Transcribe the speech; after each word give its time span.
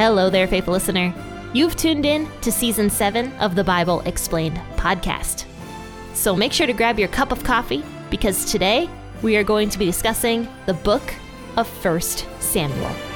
Hello 0.00 0.30
there, 0.30 0.48
faithful 0.48 0.72
listener. 0.72 1.12
You've 1.52 1.76
tuned 1.76 2.06
in 2.06 2.26
to 2.40 2.50
season 2.50 2.88
seven 2.88 3.34
of 3.34 3.54
the 3.54 3.62
Bible 3.62 4.00
Explained 4.06 4.56
podcast. 4.76 5.44
So 6.14 6.34
make 6.34 6.54
sure 6.54 6.66
to 6.66 6.72
grab 6.72 6.98
your 6.98 7.08
cup 7.08 7.32
of 7.32 7.44
coffee 7.44 7.84
because 8.08 8.50
today 8.50 8.88
we 9.20 9.36
are 9.36 9.44
going 9.44 9.68
to 9.68 9.78
be 9.78 9.84
discussing 9.84 10.48
the 10.64 10.72
book 10.72 11.02
of 11.58 11.68
1 11.84 12.00
Samuel. 12.00 13.09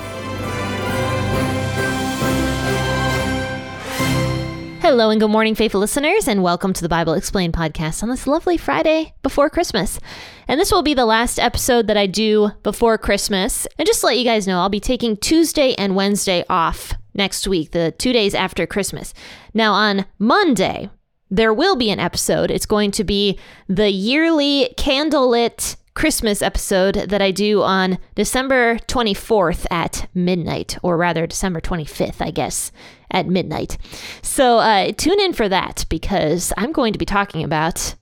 Hello 4.84 5.08
and 5.08 5.18
good 5.18 5.30
morning, 5.30 5.54
faithful 5.54 5.80
listeners, 5.80 6.28
and 6.28 6.42
welcome 6.42 6.74
to 6.74 6.82
the 6.82 6.90
Bible 6.90 7.14
Explained 7.14 7.54
podcast 7.54 8.02
on 8.02 8.10
this 8.10 8.26
lovely 8.26 8.58
Friday 8.58 9.14
before 9.22 9.48
Christmas. 9.48 9.98
And 10.46 10.60
this 10.60 10.70
will 10.70 10.82
be 10.82 10.92
the 10.92 11.06
last 11.06 11.38
episode 11.38 11.86
that 11.86 11.96
I 11.96 12.06
do 12.06 12.50
before 12.62 12.98
Christmas. 12.98 13.66
And 13.78 13.86
just 13.86 14.00
to 14.00 14.06
let 14.08 14.18
you 14.18 14.26
guys 14.26 14.46
know, 14.46 14.58
I'll 14.58 14.68
be 14.68 14.80
taking 14.80 15.16
Tuesday 15.16 15.74
and 15.76 15.96
Wednesday 15.96 16.44
off 16.50 16.92
next 17.14 17.48
week, 17.48 17.70
the 17.70 17.92
two 17.92 18.12
days 18.12 18.34
after 18.34 18.66
Christmas. 18.66 19.14
Now, 19.54 19.72
on 19.72 20.04
Monday, 20.18 20.90
there 21.30 21.54
will 21.54 21.76
be 21.76 21.88
an 21.88 21.98
episode. 21.98 22.50
It's 22.50 22.66
going 22.66 22.90
to 22.90 23.04
be 23.04 23.38
the 23.66 23.90
yearly 23.90 24.74
candlelit 24.76 25.76
Christmas 25.94 26.42
episode 26.42 26.94
that 26.94 27.22
I 27.22 27.30
do 27.30 27.62
on 27.62 27.98
December 28.16 28.78
24th 28.88 29.64
at 29.70 30.08
midnight, 30.12 30.76
or 30.82 30.96
rather 30.96 31.26
December 31.26 31.60
25th, 31.60 32.20
I 32.20 32.30
guess, 32.30 32.72
at 33.10 33.28
midnight. 33.28 33.78
So 34.20 34.58
uh, 34.58 34.92
tune 34.96 35.20
in 35.20 35.32
for 35.32 35.48
that 35.48 35.84
because 35.88 36.52
I'm 36.56 36.72
going 36.72 36.92
to 36.92 36.98
be 36.98 37.06
talking 37.06 37.44
about 37.44 37.94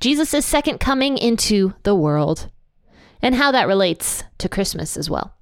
Jesus' 0.00 0.46
second 0.46 0.78
coming 0.78 1.18
into 1.18 1.74
the 1.82 1.94
world 1.94 2.48
and 3.20 3.34
how 3.34 3.52
that 3.52 3.68
relates 3.68 4.24
to 4.38 4.48
Christmas 4.48 4.96
as 4.96 5.10
well. 5.10 5.34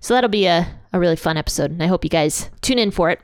So 0.00 0.14
that'll 0.14 0.30
be 0.30 0.46
a, 0.46 0.66
a 0.94 0.98
really 0.98 1.16
fun 1.16 1.36
episode, 1.36 1.70
and 1.70 1.82
I 1.82 1.86
hope 1.86 2.04
you 2.04 2.10
guys 2.10 2.48
tune 2.62 2.78
in 2.78 2.90
for 2.90 3.10
it. 3.10 3.20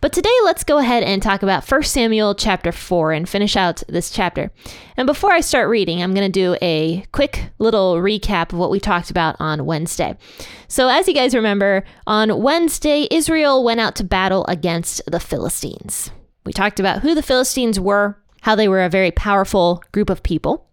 But 0.00 0.14
today, 0.14 0.34
let's 0.44 0.64
go 0.64 0.78
ahead 0.78 1.02
and 1.02 1.22
talk 1.22 1.42
about 1.42 1.70
1 1.70 1.82
Samuel 1.82 2.34
chapter 2.34 2.72
4 2.72 3.12
and 3.12 3.28
finish 3.28 3.56
out 3.56 3.82
this 3.88 4.10
chapter. 4.10 4.50
And 4.96 5.06
before 5.06 5.32
I 5.32 5.40
start 5.40 5.68
reading, 5.68 6.02
I'm 6.02 6.14
going 6.14 6.30
to 6.30 6.32
do 6.32 6.56
a 6.62 7.04
quick 7.12 7.50
little 7.58 7.96
recap 7.96 8.52
of 8.52 8.58
what 8.58 8.70
we 8.70 8.80
talked 8.80 9.10
about 9.10 9.36
on 9.38 9.66
Wednesday. 9.66 10.16
So, 10.66 10.88
as 10.88 11.06
you 11.06 11.14
guys 11.14 11.34
remember, 11.34 11.84
on 12.06 12.42
Wednesday, 12.42 13.06
Israel 13.10 13.62
went 13.62 13.80
out 13.80 13.94
to 13.96 14.04
battle 14.04 14.46
against 14.46 15.02
the 15.06 15.20
Philistines. 15.20 16.10
We 16.46 16.54
talked 16.54 16.80
about 16.80 17.02
who 17.02 17.14
the 17.14 17.22
Philistines 17.22 17.78
were, 17.78 18.18
how 18.40 18.54
they 18.54 18.68
were 18.68 18.82
a 18.82 18.88
very 18.88 19.10
powerful 19.10 19.82
group 19.92 20.08
of 20.08 20.22
people. 20.22 20.68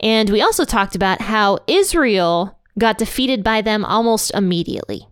And 0.00 0.30
we 0.30 0.42
also 0.42 0.64
talked 0.64 0.96
about 0.96 1.20
how 1.20 1.58
Israel 1.66 2.56
got 2.80 2.98
defeated 2.98 3.44
by 3.44 3.62
them 3.62 3.84
almost 3.84 4.32
immediately. 4.34 5.06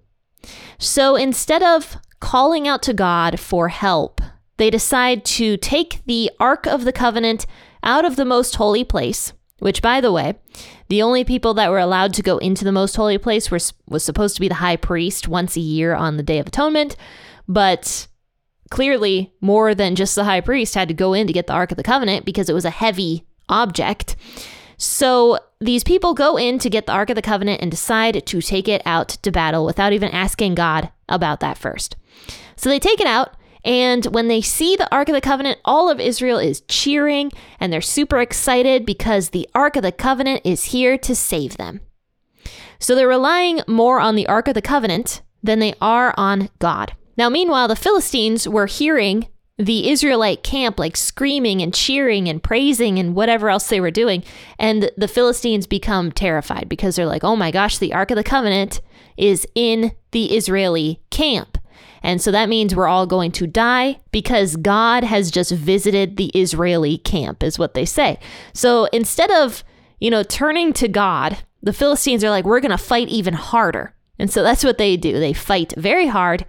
So 0.79 1.15
instead 1.15 1.63
of 1.63 1.97
calling 2.21 2.67
out 2.67 2.83
to 2.83 2.95
God 2.95 3.39
for 3.39 3.69
help, 3.69 4.21
they 4.57 4.71
decide 4.71 5.25
to 5.25 5.57
take 5.57 6.03
the 6.07 6.31
Ark 6.41 6.67
of 6.67 6.85
the 6.85 6.93
Covenant 6.93 7.47
out 7.83 8.05
of 8.05 8.17
the 8.17 8.25
most 8.25 8.57
holy 8.57 8.85
place, 8.85 9.33
which, 9.61 9.83
by 9.83 10.01
the 10.01 10.13
way, 10.13 10.35
the 10.89 11.03
only 11.03 11.23
people 11.23 11.55
that 11.55 11.71
were 11.71 11.79
allowed 11.79 12.15
to 12.15 12.23
go 12.23 12.39
into 12.39 12.65
the 12.65 12.73
most 12.73 12.97
holy 12.97 13.19
place 13.19 13.51
were, 13.51 13.61
was 13.87 14.05
supposed 14.05 14.35
to 14.35 14.41
be 14.41 14.49
the 14.49 14.55
high 14.55 14.77
priest 14.77 15.29
once 15.29 15.57
a 15.57 15.61
year 15.61 15.95
on 15.95 16.17
the 16.17 16.23
Day 16.23 16.39
of 16.39 16.47
Atonement, 16.49 16.97
but 17.47 18.09
clearly 18.71 19.33
more 19.41 19.75
than 19.75 19.95
just 19.95 20.15
the 20.15 20.25
high 20.25 20.41
priest 20.41 20.75
had 20.75 20.89
to 20.89 20.95
go 20.95 21.13
in 21.13 21.27
to 21.27 21.33
get 21.33 21.47
the 21.47 21.53
Ark 21.53 21.71
of 21.71 21.77
the 21.77 21.83
Covenant 21.83 22.25
because 22.25 22.49
it 22.49 22.55
was 22.55 22.65
a 22.65 22.71
heavy 22.71 23.25
object. 23.49 24.17
So 24.77 25.39
these 25.61 25.83
people 25.83 26.15
go 26.15 26.37
in 26.37 26.59
to 26.61 26.71
get 26.71 26.87
the 26.87 26.93
Ark 26.93 27.11
of 27.11 27.17
the 27.17 27.23
Covenant 27.23 27.61
and 27.61 27.71
decide 27.71 28.25
to 28.25 28.41
take 28.41 28.69
it 28.69 28.83
out 28.85 29.09
to 29.09 29.33
battle 29.33 29.65
without 29.65 29.93
even 29.93 30.11
asking 30.11 30.55
God 30.55 30.91
about 31.09 31.41
that 31.41 31.59
first. 31.59 31.97
So 32.57 32.69
they 32.69 32.79
take 32.79 33.01
it 33.01 33.07
out, 33.07 33.35
and 33.65 34.05
when 34.07 34.29
they 34.29 34.41
see 34.41 34.77
the 34.77 34.93
Ark 34.95 35.09
of 35.09 35.15
the 35.15 35.21
Covenant, 35.21 35.59
all 35.65 35.91
of 35.91 36.01
Israel 36.01 36.39
is 36.39 36.63
cheering 36.63 37.33
and 37.59 37.73
they're 37.73 37.81
super 37.81 38.21
excited 38.21 38.87
because 38.87 39.31
the 39.31 39.49
Ark 39.55 39.77
of 39.77 39.83
the 39.83 39.93
Covenant 39.93 40.43
is 40.45 40.65
here 40.65 40.97
to 40.99 41.15
save 41.15 41.57
them. 41.57 41.81
So 42.79 42.95
they're 42.95 43.09
relying 43.09 43.61
more 43.67 44.01
on 44.01 44.15
the 44.15 44.29
Ark 44.29 44.47
of 44.49 44.55
the 44.55 44.63
Covenant 44.63 45.23
than 45.43 45.59
they 45.59 45.75
are 45.81 46.15
on 46.17 46.51
God. 46.61 46.93
Now, 47.17 47.29
meanwhile, 47.29 47.67
the 47.67 47.77
Philistines 47.77 48.49
were 48.49 48.67
hearing 48.67 49.27
the 49.59 49.91
Israelite 49.91 50.45
camp 50.45 50.79
like 50.79 50.97
screaming 50.97 51.61
and 51.61 51.75
cheering 51.75 52.29
and 52.29 52.43
praising 52.43 52.99
and 52.99 53.15
whatever 53.15 53.51
else 53.51 53.69
they 53.69 53.81
were 53.81 53.91
doing. 53.91 54.23
And 54.59 54.91
the 54.97 55.09
Philistines 55.09 55.67
become 55.67 56.13
terrified 56.13 56.69
because 56.69 56.95
they're 56.95 57.07
like, 57.07 57.25
oh 57.25 57.35
my 57.35 57.51
gosh, 57.51 57.79
the 57.79 57.93
Ark 57.93 58.13
of 58.13 58.17
the 58.17 58.25
Covenant 58.25 58.81
is 59.17 59.47
in 59.57 59.93
the 60.13 60.37
Israeli 60.37 61.03
camp. 61.11 61.59
And 62.05 62.23
so 62.23 62.31
that 62.31 62.49
means 62.49 62.77
we're 62.77 62.87
all 62.87 63.07
going 63.07 63.33
to 63.33 63.49
die 63.49 63.99
because 64.13 64.55
God 64.55 65.03
has 65.03 65.33
just 65.33 65.51
visited 65.51 66.17
the 66.17 66.29
Israeli 66.29 66.99
camp, 66.99 67.43
is 67.43 67.59
what 67.59 67.75
they 67.75 67.85
say. 67.85 68.21
So 68.55 68.85
instead 68.93 69.33
of, 69.33 69.65
you 69.99 70.09
know, 70.09 70.23
turning 70.23 70.73
to 70.75 70.87
God, 70.87 71.39
the 71.61 71.73
Philistines 71.73 72.23
are 72.23 72.31
like, 72.31 72.45
we're 72.45 72.61
going 72.61 72.71
to 72.71 72.79
fight 72.79 73.09
even 73.09 73.35
harder. 73.35 73.97
And 74.21 74.31
so 74.31 74.45
that's 74.45 74.63
what 74.63 74.79
they 74.79 74.97
do. 74.97 75.19
They 75.19 75.33
fight 75.33 75.75
very 75.77 76.07
hard 76.07 76.47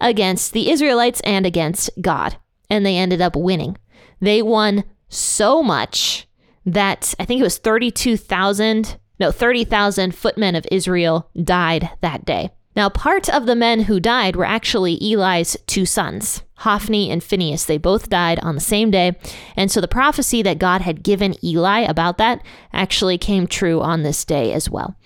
against 0.00 0.52
the 0.52 0.70
Israelites 0.70 1.20
and 1.24 1.44
against 1.44 1.90
God 2.00 2.36
and 2.72 2.86
they 2.86 2.96
ended 2.96 3.20
up 3.20 3.36
winning. 3.36 3.76
They 4.20 4.40
won 4.40 4.84
so 5.10 5.62
much 5.62 6.26
that 6.64 7.14
I 7.20 7.26
think 7.26 7.38
it 7.38 7.44
was 7.44 7.58
32,000, 7.58 8.98
no, 9.20 9.30
30,000 9.30 10.14
footmen 10.14 10.56
of 10.56 10.66
Israel 10.72 11.28
died 11.44 11.90
that 12.00 12.24
day. 12.24 12.50
Now, 12.74 12.88
part 12.88 13.28
of 13.28 13.44
the 13.44 13.54
men 13.54 13.80
who 13.80 14.00
died 14.00 14.36
were 14.36 14.46
actually 14.46 14.98
Eli's 15.02 15.54
two 15.66 15.84
sons, 15.84 16.44
Hophni 16.60 17.10
and 17.10 17.22
Phinehas. 17.22 17.66
They 17.66 17.76
both 17.76 18.08
died 18.08 18.38
on 18.40 18.54
the 18.54 18.62
same 18.62 18.90
day. 18.90 19.18
And 19.54 19.70
so 19.70 19.82
the 19.82 19.88
prophecy 19.88 20.40
that 20.40 20.58
God 20.58 20.80
had 20.80 21.02
given 21.02 21.34
Eli 21.44 21.80
about 21.80 22.16
that 22.16 22.42
actually 22.72 23.18
came 23.18 23.46
true 23.46 23.82
on 23.82 24.02
this 24.02 24.24
day 24.24 24.54
as 24.54 24.70
well. 24.70 24.96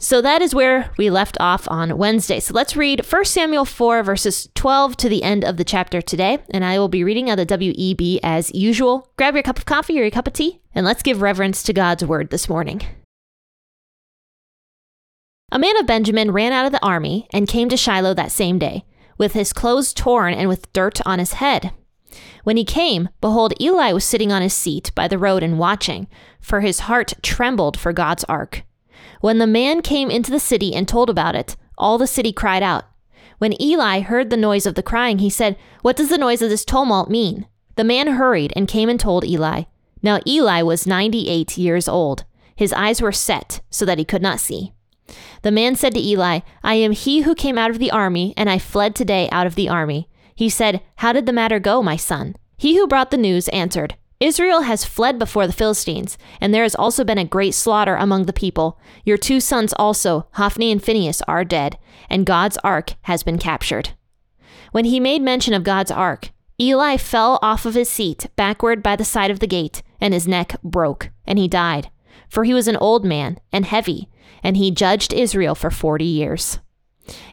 So 0.00 0.22
that 0.22 0.42
is 0.42 0.54
where 0.54 0.92
we 0.96 1.10
left 1.10 1.36
off 1.40 1.66
on 1.68 1.98
Wednesday. 1.98 2.38
So 2.38 2.54
let's 2.54 2.76
read 2.76 3.04
1 3.04 3.24
Samuel 3.24 3.64
4, 3.64 4.04
verses 4.04 4.48
12 4.54 4.96
to 4.96 5.08
the 5.08 5.24
end 5.24 5.44
of 5.44 5.56
the 5.56 5.64
chapter 5.64 6.00
today. 6.00 6.38
And 6.50 6.64
I 6.64 6.78
will 6.78 6.88
be 6.88 7.02
reading 7.02 7.28
out 7.28 7.40
of 7.40 7.48
WEB 7.48 8.20
as 8.22 8.54
usual. 8.54 9.10
Grab 9.16 9.34
your 9.34 9.42
cup 9.42 9.58
of 9.58 9.66
coffee 9.66 9.98
or 9.98 10.02
your 10.02 10.12
cup 10.12 10.28
of 10.28 10.34
tea, 10.34 10.60
and 10.72 10.86
let's 10.86 11.02
give 11.02 11.20
reverence 11.20 11.64
to 11.64 11.72
God's 11.72 12.04
word 12.04 12.30
this 12.30 12.48
morning. 12.48 12.82
A 15.50 15.58
man 15.58 15.76
of 15.78 15.86
Benjamin 15.86 16.30
ran 16.30 16.52
out 16.52 16.66
of 16.66 16.72
the 16.72 16.84
army 16.84 17.26
and 17.32 17.48
came 17.48 17.68
to 17.68 17.76
Shiloh 17.76 18.14
that 18.14 18.30
same 18.30 18.58
day, 18.58 18.84
with 19.16 19.32
his 19.32 19.52
clothes 19.52 19.92
torn 19.92 20.32
and 20.32 20.48
with 20.48 20.72
dirt 20.72 21.00
on 21.06 21.18
his 21.18 21.34
head. 21.34 21.72
When 22.44 22.56
he 22.56 22.64
came, 22.64 23.08
behold, 23.20 23.52
Eli 23.60 23.92
was 23.92 24.04
sitting 24.04 24.30
on 24.30 24.42
his 24.42 24.54
seat 24.54 24.92
by 24.94 25.08
the 25.08 25.18
road 25.18 25.42
and 25.42 25.58
watching, 25.58 26.06
for 26.40 26.60
his 26.60 26.80
heart 26.80 27.14
trembled 27.22 27.76
for 27.76 27.92
God's 27.92 28.22
ark. 28.24 28.62
When 29.20 29.38
the 29.38 29.46
man 29.46 29.82
came 29.82 30.10
into 30.10 30.30
the 30.30 30.40
city 30.40 30.74
and 30.74 30.86
told 30.86 31.10
about 31.10 31.34
it, 31.34 31.56
all 31.76 31.98
the 31.98 32.06
city 32.06 32.32
cried 32.32 32.62
out. 32.62 32.84
When 33.38 33.60
Eli 33.60 34.00
heard 34.00 34.30
the 34.30 34.36
noise 34.36 34.66
of 34.66 34.74
the 34.74 34.82
crying, 34.82 35.18
he 35.18 35.30
said, 35.30 35.56
What 35.82 35.96
does 35.96 36.08
the 36.08 36.18
noise 36.18 36.42
of 36.42 36.50
this 36.50 36.64
tumult 36.64 37.08
mean? 37.10 37.46
The 37.76 37.84
man 37.84 38.08
hurried 38.08 38.52
and 38.56 38.66
came 38.66 38.88
and 38.88 38.98
told 38.98 39.24
Eli. 39.24 39.64
Now 40.02 40.20
Eli 40.26 40.62
was 40.62 40.86
ninety 40.86 41.28
eight 41.28 41.56
years 41.56 41.88
old. 41.88 42.24
His 42.56 42.72
eyes 42.72 43.00
were 43.00 43.12
set, 43.12 43.60
so 43.70 43.84
that 43.84 43.98
he 43.98 44.04
could 44.04 44.22
not 44.22 44.40
see. 44.40 44.72
The 45.42 45.52
man 45.52 45.76
said 45.76 45.94
to 45.94 46.00
Eli, 46.00 46.40
I 46.62 46.74
am 46.74 46.92
he 46.92 47.20
who 47.20 47.34
came 47.34 47.56
out 47.56 47.70
of 47.70 47.78
the 47.78 47.92
army, 47.92 48.34
and 48.36 48.50
I 48.50 48.58
fled 48.58 48.94
today 48.94 49.28
out 49.30 49.46
of 49.46 49.54
the 49.54 49.68
army. 49.68 50.08
He 50.34 50.48
said, 50.48 50.82
How 50.96 51.12
did 51.12 51.26
the 51.26 51.32
matter 51.32 51.60
go, 51.60 51.82
my 51.82 51.96
son? 51.96 52.34
He 52.56 52.76
who 52.76 52.88
brought 52.88 53.12
the 53.12 53.16
news 53.16 53.48
answered, 53.48 53.96
Israel 54.20 54.62
has 54.62 54.84
fled 54.84 55.16
before 55.18 55.46
the 55.46 55.52
Philistines, 55.52 56.18
and 56.40 56.52
there 56.52 56.64
has 56.64 56.74
also 56.74 57.04
been 57.04 57.18
a 57.18 57.24
great 57.24 57.54
slaughter 57.54 57.94
among 57.94 58.24
the 58.24 58.32
people. 58.32 58.78
Your 59.04 59.16
two 59.16 59.38
sons 59.38 59.72
also, 59.78 60.26
Hophni 60.32 60.72
and 60.72 60.82
Phinehas, 60.82 61.22
are 61.28 61.44
dead, 61.44 61.78
and 62.10 62.26
God's 62.26 62.58
ark 62.64 62.94
has 63.02 63.22
been 63.22 63.38
captured. 63.38 63.90
When 64.72 64.86
he 64.86 64.98
made 64.98 65.22
mention 65.22 65.54
of 65.54 65.62
God's 65.62 65.92
ark, 65.92 66.30
Eli 66.60 66.96
fell 66.96 67.38
off 67.42 67.64
of 67.64 67.74
his 67.74 67.88
seat 67.88 68.26
backward 68.34 68.82
by 68.82 68.96
the 68.96 69.04
side 69.04 69.30
of 69.30 69.38
the 69.38 69.46
gate, 69.46 69.82
and 70.00 70.12
his 70.12 70.26
neck 70.26 70.60
broke, 70.64 71.10
and 71.24 71.38
he 71.38 71.46
died. 71.46 71.88
For 72.28 72.42
he 72.42 72.52
was 72.52 72.66
an 72.66 72.76
old 72.76 73.04
man 73.04 73.38
and 73.52 73.64
heavy, 73.64 74.08
and 74.42 74.56
he 74.56 74.72
judged 74.72 75.12
Israel 75.12 75.54
for 75.54 75.70
forty 75.70 76.04
years. 76.04 76.58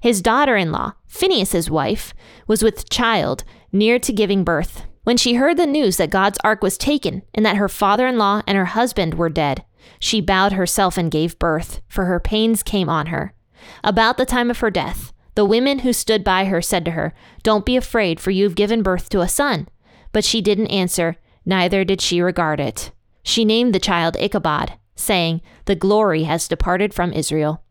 His 0.02 0.22
daughter 0.22 0.56
in 0.56 0.72
law, 0.72 0.94
Phinehas's 1.08 1.70
wife, 1.70 2.14
was 2.48 2.62
with 2.62 2.90
child, 2.92 3.44
near 3.72 3.98
to 3.98 4.14
giving 4.14 4.44
birth. 4.44 4.84
When 5.06 5.18
she 5.18 5.36
heard 5.36 5.58
the 5.58 5.68
news 5.68 5.98
that 5.98 6.10
God's 6.10 6.40
ark 6.44 6.64
was 6.64 6.80
taken 6.80 7.22
and 7.36 7.46
that 7.46 7.58
her 7.58 7.70
father 7.70 8.08
in 8.08 8.18
law 8.18 8.42
and 8.48 8.58
her 8.58 8.66
husband 8.66 9.14
were 9.14 9.30
dead, 9.30 9.64
she 10.00 10.20
bowed 10.20 10.54
herself 10.54 10.98
and 10.98 11.12
gave 11.12 11.38
birth, 11.38 11.80
for 11.88 12.06
her 12.06 12.20
pains 12.20 12.64
came 12.64 12.90
on 12.90 13.08
her. 13.08 13.36
About 13.84 14.18
the 14.18 14.26
time 14.26 14.50
of 14.50 14.60
her 14.60 14.72
death, 14.72 15.14
the 15.36 15.46
women 15.46 15.80
who 15.80 15.94
stood 15.94 16.24
by 16.24 16.46
her 16.46 16.60
said 16.60 16.84
to 16.86 16.92
her, 16.92 17.14
Don't 17.44 17.68
be 17.68 17.78
afraid, 17.78 18.20
for 18.20 18.32
you've 18.32 18.56
given 18.56 18.82
birth 18.82 19.10
to 19.10 19.22
a 19.22 19.28
son. 19.28 19.68
But 20.12 20.26
she 20.26 20.42
didn't 20.42 20.68
answer, 20.68 21.18
neither 21.46 21.84
did 21.84 22.02
she 22.02 22.20
regard 22.20 22.60
it. 22.60 22.92
She 23.22 23.46
named 23.46 23.76
the 23.76 23.80
child 23.80 24.18
Ichabod, 24.20 24.74
saying, 24.96 25.42
The 25.66 25.76
glory 25.76 26.24
has 26.24 26.48
departed 26.48 26.96
from 26.96 27.14
Israel. 27.14 27.64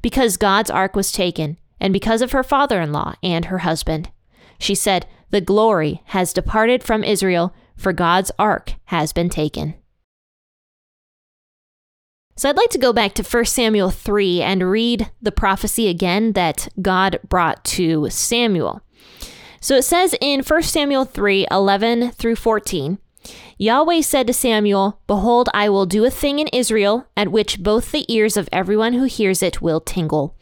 Because 0.00 0.38
God's 0.38 0.70
ark 0.70 0.96
was 0.96 1.12
taken, 1.12 1.58
and 1.78 1.92
because 1.92 2.22
of 2.22 2.32
her 2.32 2.42
father 2.42 2.80
in 2.80 2.92
law 2.92 3.14
and 3.22 3.44
her 3.44 3.58
husband. 3.58 4.10
She 4.58 4.74
said, 4.74 5.06
The 5.30 5.40
glory 5.40 6.02
has 6.06 6.32
departed 6.32 6.82
from 6.82 7.04
Israel, 7.04 7.54
for 7.76 7.92
God's 7.92 8.32
ark 8.38 8.74
has 8.86 9.12
been 9.12 9.28
taken. 9.28 9.74
So 12.36 12.48
I'd 12.48 12.56
like 12.56 12.70
to 12.70 12.78
go 12.78 12.92
back 12.92 13.14
to 13.14 13.24
1 13.24 13.44
Samuel 13.46 13.90
3 13.90 14.42
and 14.42 14.70
read 14.70 15.10
the 15.20 15.32
prophecy 15.32 15.88
again 15.88 16.32
that 16.34 16.68
God 16.80 17.18
brought 17.28 17.64
to 17.64 18.08
Samuel. 18.10 18.80
So 19.60 19.74
it 19.74 19.82
says 19.82 20.14
in 20.20 20.42
1 20.42 20.62
Samuel 20.62 21.04
3 21.04 21.48
11 21.50 22.12
through 22.12 22.36
14, 22.36 22.98
Yahweh 23.60 24.02
said 24.02 24.28
to 24.28 24.32
Samuel, 24.32 25.00
Behold, 25.08 25.48
I 25.52 25.68
will 25.68 25.84
do 25.84 26.04
a 26.04 26.10
thing 26.10 26.38
in 26.38 26.46
Israel 26.52 27.08
at 27.16 27.32
which 27.32 27.60
both 27.60 27.90
the 27.90 28.06
ears 28.06 28.36
of 28.36 28.48
everyone 28.52 28.92
who 28.92 29.02
hears 29.02 29.42
it 29.42 29.60
will 29.60 29.80
tingle. 29.80 30.36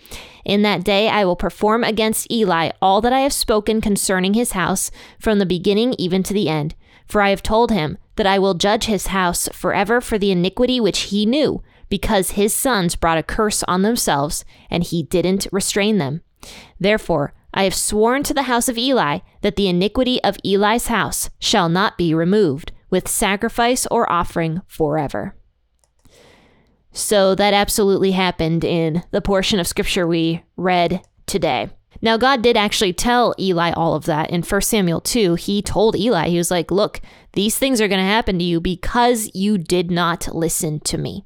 In 0.45 0.61
that 0.63 0.85
day 0.85 1.09
I 1.09 1.25
will 1.25 1.35
perform 1.35 1.83
against 1.83 2.31
Eli 2.31 2.73
all 2.83 3.01
that 3.01 3.15
I 3.15 3.21
have 3.21 3.33
spoken 3.33 3.81
concerning 3.81 4.35
his 4.35 4.53
house, 4.53 4.91
from 5.19 5.39
the 5.39 5.47
beginning 5.47 5.95
even 5.95 6.23
to 6.25 6.35
the 6.35 6.51
end. 6.51 6.75
For 7.07 7.23
I 7.23 7.31
have 7.31 7.43
told 7.43 7.71
him 7.71 7.97
that 8.17 8.27
I 8.27 8.39
will 8.39 8.53
judge 8.53 8.85
his 8.85 9.07
house 9.07 9.49
forever 9.51 10.03
for 10.03 10.19
the 10.19 10.31
iniquity 10.31 10.79
which 10.79 11.05
he 11.05 11.25
knew, 11.25 11.63
because 11.89 12.33
his 12.33 12.53
sons 12.53 12.97
brought 12.97 13.17
a 13.19 13.23
curse 13.23 13.63
on 13.63 13.81
themselves, 13.81 14.45
and 14.69 14.83
he 14.83 15.03
didn't 15.03 15.47
restrain 15.51 15.97
them. 15.97 16.21
Therefore, 16.79 17.33
I 17.55 17.65
have 17.65 17.75
sworn 17.75 18.25
to 18.25 18.35
the 18.35 18.43
house 18.43 18.69
of 18.69 18.77
Eli 18.77 19.21
that 19.41 19.57
the 19.57 19.69
iniquity 19.69 20.23
of 20.23 20.37
Eli's 20.45 20.89
house 20.89 21.31
shall 21.39 21.71
not 21.71 21.97
be 21.97 22.13
removed 22.13 22.73
with 22.91 23.09
sacrifice 23.09 23.87
or 23.87 24.11
offering 24.11 24.63
forever. 24.67 25.35
So 26.93 27.35
that 27.35 27.53
absolutely 27.53 28.13
happened 28.13 28.65
in 28.65 29.03
the 29.11 29.21
portion 29.21 29.61
of 29.61 29.67
scripture 29.67 30.07
we 30.07 30.43
read 30.57 31.03
today. 31.27 31.69
Now, 32.03 32.17
God 32.17 32.43
did 32.43 32.57
actually 32.57 32.93
tell 32.93 33.35
Eli 33.39 33.73
all 33.73 33.95
of 33.95 34.05
that 34.05 34.31
in 34.31 34.43
1 34.43 34.61
Samuel 34.63 35.01
2. 35.01 35.35
He 35.35 35.63
told 35.63 35.97
Eli, 35.97 36.29
he 36.29 36.39
was 36.39 36.51
like, 36.51 36.71
Look, 36.71 37.01
these 37.33 37.59
things 37.59 37.81
are 37.81 37.89
going 37.89 38.01
to 38.01 38.05
happen 38.05 38.39
to 38.39 38.45
you 38.45 38.61
because 38.61 39.31
you 39.35 39.59
did 39.59 39.91
not 39.91 40.35
listen 40.35 40.81
to 40.81 40.99
me. 40.99 41.25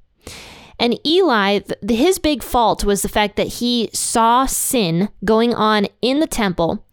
And 0.79 0.99
Eli, 1.07 1.61
his 1.89 2.19
big 2.19 2.43
fault 2.43 2.85
was 2.85 3.03
the 3.03 3.09
fact 3.09 3.37
that 3.37 3.49
he 3.49 3.91
saw 3.93 4.47
sin 4.47 5.11
going 5.25 5.55
on 5.55 5.87
in 6.01 6.21
the 6.21 6.27
temple 6.27 6.87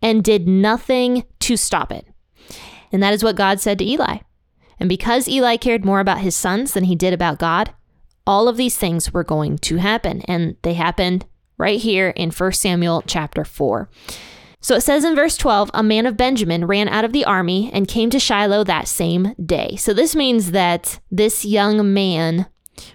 and 0.00 0.24
did 0.24 0.48
nothing 0.48 1.24
to 1.40 1.56
stop 1.56 1.92
it. 1.92 2.06
And 2.92 3.02
that 3.02 3.14
is 3.14 3.24
what 3.24 3.36
God 3.36 3.60
said 3.60 3.78
to 3.78 3.84
Eli. 3.84 4.18
And 4.78 4.88
because 4.88 5.28
Eli 5.28 5.56
cared 5.56 5.84
more 5.84 6.00
about 6.00 6.20
his 6.20 6.36
sons 6.36 6.72
than 6.72 6.84
he 6.84 6.94
did 6.94 7.12
about 7.12 7.38
God, 7.38 7.72
all 8.26 8.48
of 8.48 8.56
these 8.56 8.76
things 8.76 9.12
were 9.12 9.24
going 9.24 9.58
to 9.58 9.76
happen. 9.76 10.22
And 10.22 10.56
they 10.62 10.74
happened 10.74 11.26
right 11.58 11.80
here 11.80 12.10
in 12.10 12.30
1 12.30 12.52
Samuel 12.52 13.02
chapter 13.06 13.44
4. 13.44 13.88
So 14.60 14.74
it 14.74 14.80
says 14.80 15.04
in 15.04 15.14
verse 15.14 15.36
12, 15.36 15.70
a 15.74 15.82
man 15.82 16.06
of 16.06 16.16
Benjamin 16.16 16.66
ran 16.66 16.88
out 16.88 17.04
of 17.04 17.12
the 17.12 17.24
army 17.24 17.70
and 17.72 17.86
came 17.86 18.10
to 18.10 18.18
Shiloh 18.18 18.64
that 18.64 18.88
same 18.88 19.34
day. 19.44 19.76
So 19.76 19.94
this 19.94 20.16
means 20.16 20.50
that 20.50 20.98
this 21.10 21.44
young 21.44 21.94
man 21.94 22.46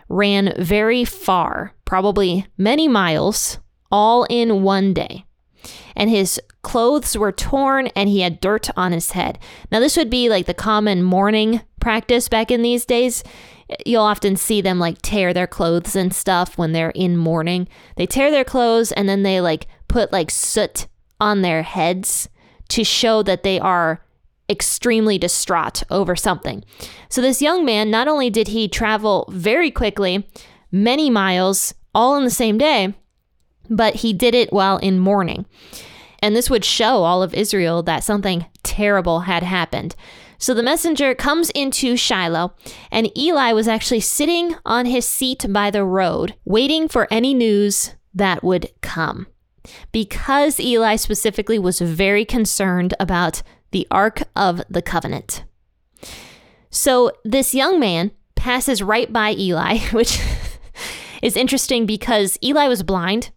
ran 0.09 0.53
very 0.59 1.05
far, 1.05 1.73
probably 1.85 2.45
many 2.57 2.87
miles, 2.87 3.59
all 3.89 4.25
in 4.29 4.63
one 4.63 4.93
day. 4.93 5.25
And 5.95 6.09
his 6.09 6.41
clothes 6.61 7.17
were 7.17 7.31
torn 7.31 7.87
and 7.87 8.09
he 8.09 8.21
had 8.21 8.39
dirt 8.39 8.69
on 8.77 8.91
his 8.91 9.11
head. 9.11 9.39
Now, 9.71 9.79
this 9.79 9.97
would 9.97 10.09
be 10.09 10.29
like 10.29 10.45
the 10.45 10.53
common 10.53 11.03
mourning 11.03 11.61
practice 11.79 12.29
back 12.29 12.51
in 12.51 12.61
these 12.61 12.85
days. 12.85 13.23
You'll 13.85 14.03
often 14.03 14.35
see 14.35 14.61
them 14.61 14.79
like 14.79 15.01
tear 15.01 15.33
their 15.33 15.47
clothes 15.47 15.95
and 15.95 16.13
stuff 16.13 16.57
when 16.57 16.71
they're 16.71 16.91
in 16.91 17.17
mourning. 17.17 17.67
They 17.95 18.05
tear 18.05 18.31
their 18.31 18.43
clothes 18.43 18.91
and 18.91 19.07
then 19.07 19.23
they 19.23 19.41
like 19.41 19.67
put 19.87 20.11
like 20.11 20.29
soot 20.29 20.87
on 21.19 21.41
their 21.41 21.63
heads 21.63 22.29
to 22.69 22.83
show 22.83 23.23
that 23.23 23.43
they 23.43 23.59
are 23.59 24.03
extremely 24.49 25.17
distraught 25.17 25.83
over 25.89 26.15
something. 26.15 26.63
So, 27.09 27.21
this 27.21 27.41
young 27.41 27.65
man, 27.65 27.89
not 27.89 28.07
only 28.07 28.29
did 28.29 28.49
he 28.49 28.67
travel 28.67 29.25
very 29.29 29.71
quickly, 29.71 30.29
many 30.71 31.09
miles, 31.09 31.73
all 31.95 32.15
in 32.17 32.23
the 32.23 32.29
same 32.29 32.57
day, 32.57 32.93
but 33.69 33.95
he 33.95 34.13
did 34.13 34.35
it 34.35 34.51
while 34.51 34.77
in 34.77 34.99
mourning. 34.99 35.45
And 36.21 36.35
this 36.35 36.49
would 36.49 36.63
show 36.63 37.03
all 37.03 37.23
of 37.23 37.33
Israel 37.33 37.81
that 37.83 38.03
something 38.03 38.45
terrible 38.63 39.21
had 39.21 39.43
happened. 39.43 39.95
So 40.37 40.53
the 40.53 40.63
messenger 40.63 41.13
comes 41.13 41.51
into 41.51 41.95
Shiloh, 41.95 42.53
and 42.91 43.15
Eli 43.17 43.53
was 43.53 43.67
actually 43.67 43.99
sitting 43.99 44.55
on 44.65 44.87
his 44.87 45.05
seat 45.05 45.45
by 45.49 45.69
the 45.69 45.85
road, 45.85 46.35
waiting 46.45 46.87
for 46.87 47.07
any 47.11 47.33
news 47.33 47.95
that 48.13 48.43
would 48.43 48.69
come. 48.81 49.27
Because 49.91 50.59
Eli 50.59 50.95
specifically 50.95 51.59
was 51.59 51.79
very 51.79 52.25
concerned 52.25 52.95
about 52.99 53.43
the 53.69 53.87
Ark 53.91 54.23
of 54.35 54.61
the 54.69 54.81
Covenant. 54.81 55.43
So 56.71 57.11
this 57.23 57.53
young 57.53 57.79
man 57.79 58.11
passes 58.35 58.81
right 58.81 59.11
by 59.13 59.33
Eli, 59.33 59.77
which 59.91 60.19
is 61.21 61.37
interesting 61.37 61.85
because 61.85 62.37
Eli 62.43 62.67
was 62.67 62.81
blind. 62.81 63.29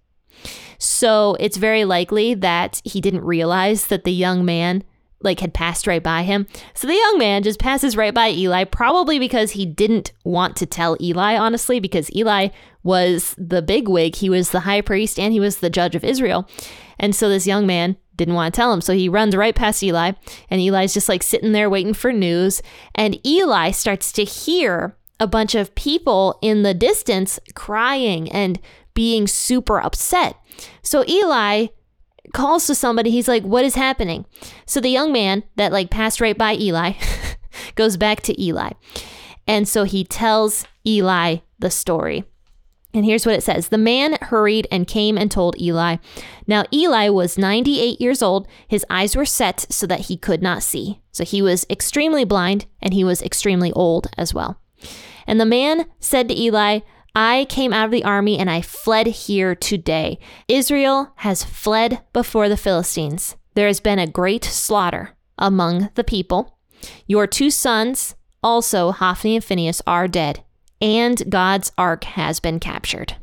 So 0.85 1.37
it's 1.41 1.57
very 1.57 1.85
likely 1.85 2.35
that 2.35 2.83
he 2.85 3.01
didn't 3.01 3.25
realize 3.25 3.87
that 3.87 4.05
the 4.05 4.13
young 4.13 4.45
man 4.45 4.85
like 5.23 5.41
had 5.41 5.55
passed 5.55 5.87
right 5.87 6.03
by 6.03 6.23
him. 6.23 6.47
So 6.75 6.87
the 6.87 6.95
young 6.95 7.19
man 7.19 7.43
just 7.43 7.59
passes 7.59 7.97
right 7.97 8.13
by 8.13 8.29
Eli, 8.29 8.65
probably 8.65 9.19
because 9.19 9.53
he 9.53 9.65
didn't 9.65 10.13
want 10.25 10.57
to 10.57 10.67
tell 10.67 10.99
Eli, 11.01 11.37
honestly, 11.39 11.81
because 11.81 12.15
Eli 12.15 12.49
was 12.83 13.35
the 13.39 13.63
big 13.63 13.89
wig. 13.89 14.17
He 14.17 14.29
was 14.29 14.51
the 14.51 14.61
high 14.61 14.83
priest 14.83 15.19
and 15.19 15.33
he 15.33 15.41
was 15.41 15.57
the 15.57 15.71
judge 15.71 15.95
of 15.95 16.05
Israel. 16.05 16.47
And 16.99 17.15
so 17.15 17.31
this 17.31 17.47
young 17.47 17.67
man 17.67 17.97
didn't 18.17 18.35
want 18.35 18.53
to 18.53 18.61
tell 18.61 18.71
him. 18.71 18.83
So 18.83 18.93
he 18.93 19.09
runs 19.09 19.35
right 19.35 19.55
past 19.55 19.83
Eli, 19.83 20.13
and 20.51 20.61
Eli's 20.61 20.93
just 20.93 21.09
like 21.09 21.23
sitting 21.23 21.53
there 21.53 21.71
waiting 21.71 21.95
for 21.95 22.13
news. 22.13 22.61
And 22.95 23.27
Eli 23.27 23.71
starts 23.71 24.13
to 24.13 24.25
hear 24.25 24.97
a 25.19 25.27
bunch 25.27 25.55
of 25.55 25.75
people 25.75 26.39
in 26.43 26.63
the 26.63 26.75
distance 26.75 27.41
crying 27.55 28.31
and 28.31 28.61
being 28.95 29.27
super 29.27 29.81
upset. 29.81 30.37
So 30.83 31.05
Eli 31.07 31.67
calls 32.33 32.67
to 32.67 32.75
somebody. 32.75 33.11
He's 33.11 33.29
like, 33.29 33.43
What 33.43 33.65
is 33.65 33.75
happening? 33.75 34.27
So 34.67 34.81
the 34.81 34.89
young 34.89 35.13
man 35.13 35.45
that 35.57 35.73
like 35.73 35.91
passed 35.91 36.21
right 36.21 36.37
by 36.37 36.55
Eli 36.55 36.93
goes 37.75 37.97
back 37.97 38.23
to 38.23 38.43
Eli. 38.43 38.71
And 39.47 39.69
so 39.69 39.85
he 39.85 40.05
tells 40.05 40.67
Eli 40.87 41.39
the 41.59 41.71
story. 41.71 42.25
And 42.95 43.05
here's 43.05 43.27
what 43.27 43.35
it 43.35 43.43
says 43.43 43.69
The 43.69 43.79
man 43.79 44.17
hurried 44.23 44.69
and 44.71 44.87
came 44.87 45.19
and 45.19 45.31
told 45.31 45.61
Eli. 45.61 45.97
Now, 46.47 46.65
Eli 46.73 47.09
was 47.09 47.37
98 47.37 48.01
years 48.01 48.23
old. 48.23 48.47
His 48.69 48.87
eyes 48.89 49.17
were 49.17 49.27
set 49.27 49.67
so 49.69 49.87
that 49.89 50.03
he 50.03 50.17
could 50.17 50.43
not 50.43 50.63
see. 50.63 51.01
So 51.11 51.25
he 51.25 51.43
was 51.43 51.67
extremely 51.69 52.25
blind 52.25 52.67
and 52.81 52.95
he 52.95 53.05
was 53.05 53.21
extremely 53.21 53.73
old 53.73 54.07
as 54.17 54.33
well. 54.33 54.61
And 55.27 55.41
the 55.41 55.47
man 55.47 55.87
said 55.99 56.29
to 56.29 56.39
Eli, 56.39 56.81
I 57.15 57.47
came 57.49 57.73
out 57.73 57.87
of 57.87 57.91
the 57.91 58.05
army 58.05 58.39
and 58.39 58.51
I 58.51 58.61
fled 58.61 59.07
here 59.07 59.55
today. 59.55 60.19
Israel 60.49 61.13
has 61.17 61.45
fled 61.45 62.01
before 62.13 62.49
the 62.49 62.57
Philistines. 62.57 63.37
There 63.55 63.69
has 63.69 63.81
been 63.81 63.99
a 63.99 64.07
great 64.07 64.45
slaughter 64.45 65.17
among 65.39 65.91
the 65.95 66.05
people. 66.05 66.59
Your 67.07 67.27
two 67.27 67.51
sons, 67.51 68.17
also 68.43 68.91
Hophni 68.91 69.37
and 69.37 69.45
Phinehas, 69.45 69.81
are 69.87 70.09
dead 70.09 70.45
and 70.85 71.31
God's 71.31 71.73
ark 71.79 72.05
has 72.05 72.41
been 72.41 72.61
captured. 72.61 73.17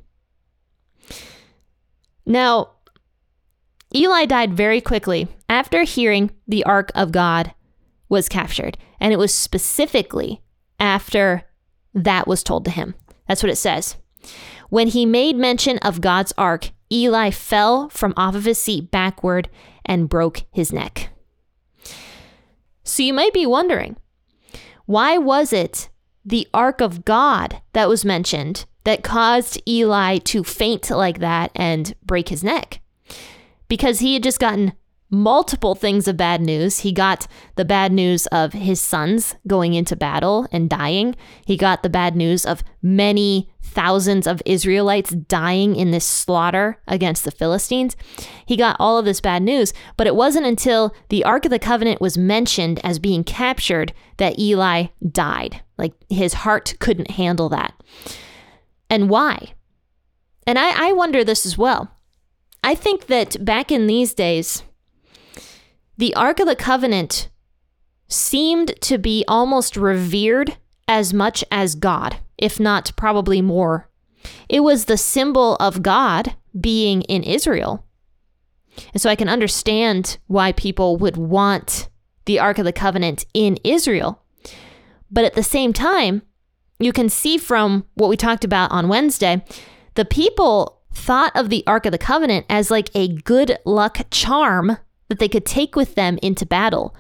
Now, 2.26 2.72
Eli 3.94 4.26
died 4.26 4.54
very 4.54 4.82
quickly 4.82 5.28
after 5.48 5.84
hearing 5.84 6.32
the 6.48 6.64
ark 6.64 6.92
of 6.96 7.12
God 7.12 7.54
was 8.10 8.30
captured, 8.30 8.80
and 9.00 9.14
it 9.14 9.20
was 9.20 9.34
specifically 9.34 10.42
after 10.80 11.44
that 11.94 12.28
was 12.28 12.42
told 12.42 12.66
to 12.66 12.72
him. 12.72 12.96
That's 13.28 13.44
what 13.44 13.51
it 13.51 13.58
says. 13.58 13.96
When 14.70 14.88
he 14.88 15.06
made 15.06 15.36
mention 15.36 15.78
of 15.80 16.01
God's 16.01 16.34
ark, 16.38 16.72
Eli 16.92 17.30
fell 17.32 17.90
from 17.90 18.13
off 18.18 18.36
of 18.36 18.46
his 18.46 18.58
seat 18.58 18.92
backward 18.92 19.50
and 19.86 20.10
broke 20.10 20.44
his 20.51 20.72
neck. 20.72 21.10
So 22.84 23.04
you 23.04 23.13
might 23.13 23.34
be 23.34 23.46
wondering, 23.46 23.98
why 24.86 25.18
was 25.18 25.54
it 25.54 25.90
the 26.25 26.48
ark 26.54 26.82
of 26.82 27.06
God 27.06 27.62
that 27.74 27.90
was 27.90 28.06
mentioned 28.06 28.66
that 28.84 29.04
caused 29.04 29.62
Eli 29.68 30.18
to 30.18 30.44
faint 30.44 30.90
like 30.90 31.20
that 31.20 31.51
and 31.56 31.94
break 32.04 32.30
his 32.30 32.44
neck. 32.44 32.82
Because 33.68 34.00
he 34.00 34.16
had 34.16 34.24
just 34.24 34.40
gotten 34.40 34.74
multiple 35.12 35.75
things 35.75 36.08
of 36.08 36.18
bad 36.18 36.41
news. 36.41 36.80
He 36.80 36.91
got 36.91 37.27
the 37.56 37.65
bad 37.65 37.91
news 37.91 38.25
of 38.27 38.53
his 38.53 38.80
sons 38.80 39.36
going 39.46 39.74
into 39.74 39.96
battle 39.96 40.48
and 40.51 40.70
dying. 40.70 41.15
He 41.46 41.58
got 41.58 41.84
the 41.84 41.89
bad 41.89 42.15
news 42.15 42.46
of 42.46 42.63
many 42.82 43.51
thousands 43.62 44.25
of 44.25 44.41
Israelites 44.46 45.12
dying 45.12 45.75
in 45.75 45.91
this 45.91 46.06
slaughter 46.06 46.82
against 46.88 47.24
the 47.24 47.32
Philistines. 47.32 47.96
He 48.46 48.58
got 48.58 48.77
all 48.80 48.98
of 48.98 49.06
this 49.06 49.22
bad 49.22 49.44
news, 49.44 49.74
but 49.98 50.08
it 50.08 50.15
wasn't 50.15 50.46
until 50.46 50.96
the 51.10 51.24
Ark 51.24 51.46
of 51.46 51.51
the 51.51 51.60
Covenant 51.60 52.01
was 52.01 52.18
mentioned 52.18 52.80
as 52.84 53.00
being 53.00 53.24
captured 53.24 53.94
that 54.18 54.39
Eli 54.39 54.88
died. 55.10 55.62
Like 55.77 55.94
his 56.10 56.34
heart 56.34 56.75
couldn't 56.80 57.12
handle 57.12 57.50
that. 57.50 57.74
And 58.89 59.10
why? 59.10 59.53
And 60.48 60.58
I, 60.58 60.89
I 60.89 60.91
wonder 60.94 61.24
this 61.24 61.46
as 61.46 61.58
well. 61.58 61.91
I 62.63 62.75
think 62.75 63.08
that 63.08 63.44
back 63.44 63.72
in 63.72 63.88
these 63.88 64.13
days, 64.13 64.63
the 66.01 66.15
Ark 66.15 66.39
of 66.39 66.48
the 66.48 66.55
Covenant 66.55 67.29
seemed 68.08 68.74
to 68.81 68.98
be 68.98 69.24
almost 69.27 69.77
revered 69.77 70.58
as 70.88 71.13
much 71.13 71.43
as 71.51 71.75
God, 71.75 72.17
if 72.39 72.60
not 72.60 72.91
probably 72.96 73.39
more. 73.39 73.88
It 74.50 74.62
was 74.62 74.86
the 74.86 74.98
symbol 74.98 75.58
of 75.58 75.84
God 75.84 76.36
being 76.60 77.03
in 77.03 77.22
Israel. 77.22 77.86
And 78.93 79.00
so 79.00 79.12
I 79.12 79.15
can 79.15 79.29
understand 79.29 80.17
why 80.25 80.53
people 80.53 80.98
would 80.98 81.17
want 81.17 81.88
the 82.25 82.39
Ark 82.39 82.58
of 82.58 82.65
the 82.65 82.74
Covenant 82.74 83.25
in 83.36 83.60
Israel. 83.63 84.24
But 85.12 85.25
at 85.25 85.36
the 85.36 85.43
same 85.43 85.72
time, 85.72 86.24
you 86.79 86.91
can 86.91 87.10
see 87.10 87.38
from 87.38 87.86
what 87.93 88.10
we 88.10 88.17
talked 88.17 88.43
about 88.43 88.72
on 88.72 88.88
Wednesday, 88.88 89.46
the 89.93 90.05
people 90.05 90.81
thought 90.91 91.31
of 91.36 91.51
the 91.51 91.63
Ark 91.67 91.86
of 91.86 91.91
the 91.91 92.00
Covenant 92.00 92.48
as 92.50 92.72
like 92.72 92.89
a 92.96 93.08
good 93.08 93.60
luck 93.65 94.00
charm 94.10 94.79
that 95.12 95.20
they 95.20 95.27
could 95.27 95.46
take 95.46 95.75
with 95.75 95.96
them 95.96 96.18
into 96.22 96.46
battle. 96.46 96.96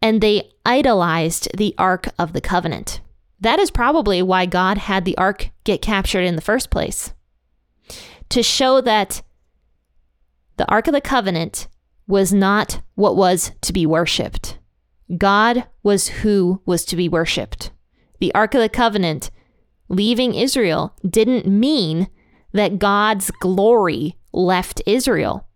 And 0.00 0.22
they 0.22 0.50
idolized 0.64 1.54
the 1.54 1.74
Ark 1.76 2.08
of 2.18 2.32
the 2.32 2.40
Covenant. 2.40 3.02
That 3.38 3.58
is 3.58 3.70
probably 3.70 4.22
why 4.22 4.46
God 4.46 4.78
had 4.78 5.04
the 5.04 5.16
Ark 5.18 5.50
get 5.64 5.82
captured 5.82 6.22
in 6.22 6.36
the 6.36 6.40
first 6.40 6.70
place. 6.70 7.12
To 8.30 8.42
show 8.42 8.80
that 8.80 9.20
the 10.56 10.66
Ark 10.70 10.86
of 10.86 10.94
the 10.94 11.02
Covenant 11.02 11.68
was 12.06 12.32
not 12.32 12.80
what 12.94 13.14
was 13.14 13.52
to 13.60 13.74
be 13.74 13.84
worshiped. 13.84 14.58
God 15.14 15.66
was 15.82 16.08
who 16.08 16.62
was 16.64 16.86
to 16.86 16.96
be 16.96 17.10
worshiped. 17.10 17.72
The 18.20 18.34
Ark 18.34 18.54
of 18.54 18.62
the 18.62 18.70
Covenant 18.70 19.30
leaving 19.90 20.34
Israel 20.34 20.96
didn't 21.06 21.46
mean 21.46 22.08
that 22.54 22.78
God's 22.78 23.30
glory 23.30 24.16
left 24.32 24.80
Israel. 24.86 25.46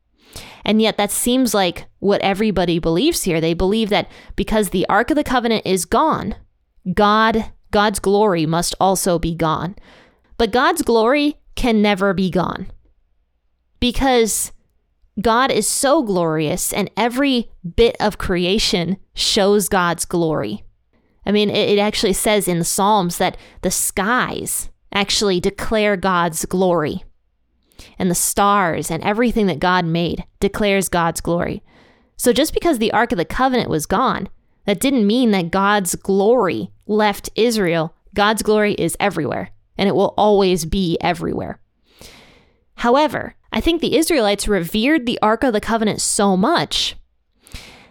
And 0.65 0.81
yet, 0.81 0.97
that 0.97 1.11
seems 1.11 1.55
like 1.55 1.87
what 1.99 2.21
everybody 2.21 2.79
believes 2.79 3.25
here. 3.25 3.41
They 3.41 3.55
believe 3.55 3.89
that 3.91 4.11
because 4.37 4.71
the 4.71 4.87
Ark 4.89 5.11
of 5.11 5.17
the 5.17 5.25
Covenant 5.25 5.67
is 5.67 5.85
gone, 5.85 6.37
God, 6.95 7.53
God's 7.71 7.99
glory 7.99 8.47
must 8.47 8.75
also 8.81 9.19
be 9.19 9.35
gone. 9.35 9.77
But 10.39 10.53
God's 10.53 10.83
glory 10.83 11.39
can 11.55 11.83
never 11.83 12.15
be 12.15 12.31
gone 12.31 12.69
because 13.81 14.53
God 15.21 15.51
is 15.51 15.69
so 15.69 16.03
glorious, 16.03 16.73
and 16.73 16.91
every 16.97 17.51
bit 17.77 17.97
of 18.01 18.17
creation 18.17 18.97
shows 19.15 19.69
God's 19.69 20.05
glory. 20.05 20.65
I 21.27 21.33
mean, 21.33 21.51
it, 21.51 21.79
actually 21.79 22.15
says 22.15 22.49
in 22.49 22.59
the 22.59 22.65
Psalms 22.65 23.19
that 23.19 23.37
the 23.61 23.71
skies 23.71 24.71
actually 24.93 25.41
declare 25.41 25.97
God's 25.97 26.45
glory, 26.45 27.05
and 28.03 28.11
the 28.11 28.17
stars 28.17 28.91
and 28.91 29.01
everything 29.05 29.47
that 29.47 29.61
God 29.61 29.85
made 29.85 30.25
declares 30.41 30.89
God's 30.89 31.21
glory. 31.21 31.63
So 32.17 32.33
just 32.33 32.53
because 32.53 32.79
the 32.79 32.93
Ark 32.93 33.13
of 33.13 33.17
the 33.17 33.25
Covenant 33.25 33.71
was 33.71 33.87
gone, 33.87 34.29
that 34.67 34.81
didn't 34.81 35.07
mean 35.07 35.31
that 35.31 35.53
God's 35.53 35.95
glory 35.95 36.73
left 36.89 37.31
Israel. 37.37 37.95
God's 38.13 38.43
glory 38.43 38.75
is 38.75 38.97
everywhere, 38.99 39.51
and 39.79 39.89
it 39.89 39.95
will 39.95 40.15
always 40.17 40.65
be 40.65 40.99
everywhere. 41.01 41.61
However, 42.75 43.37
I 43.53 43.61
think 43.61 43.81
the 43.81 43.97
Israelites 43.97 44.49
revered 44.49 45.07
the 45.07 45.21
Ark 45.23 45.45
of 45.45 45.53
the 45.53 45.61
Covenant 45.61 46.01
so 46.01 46.37
much 46.37 46.97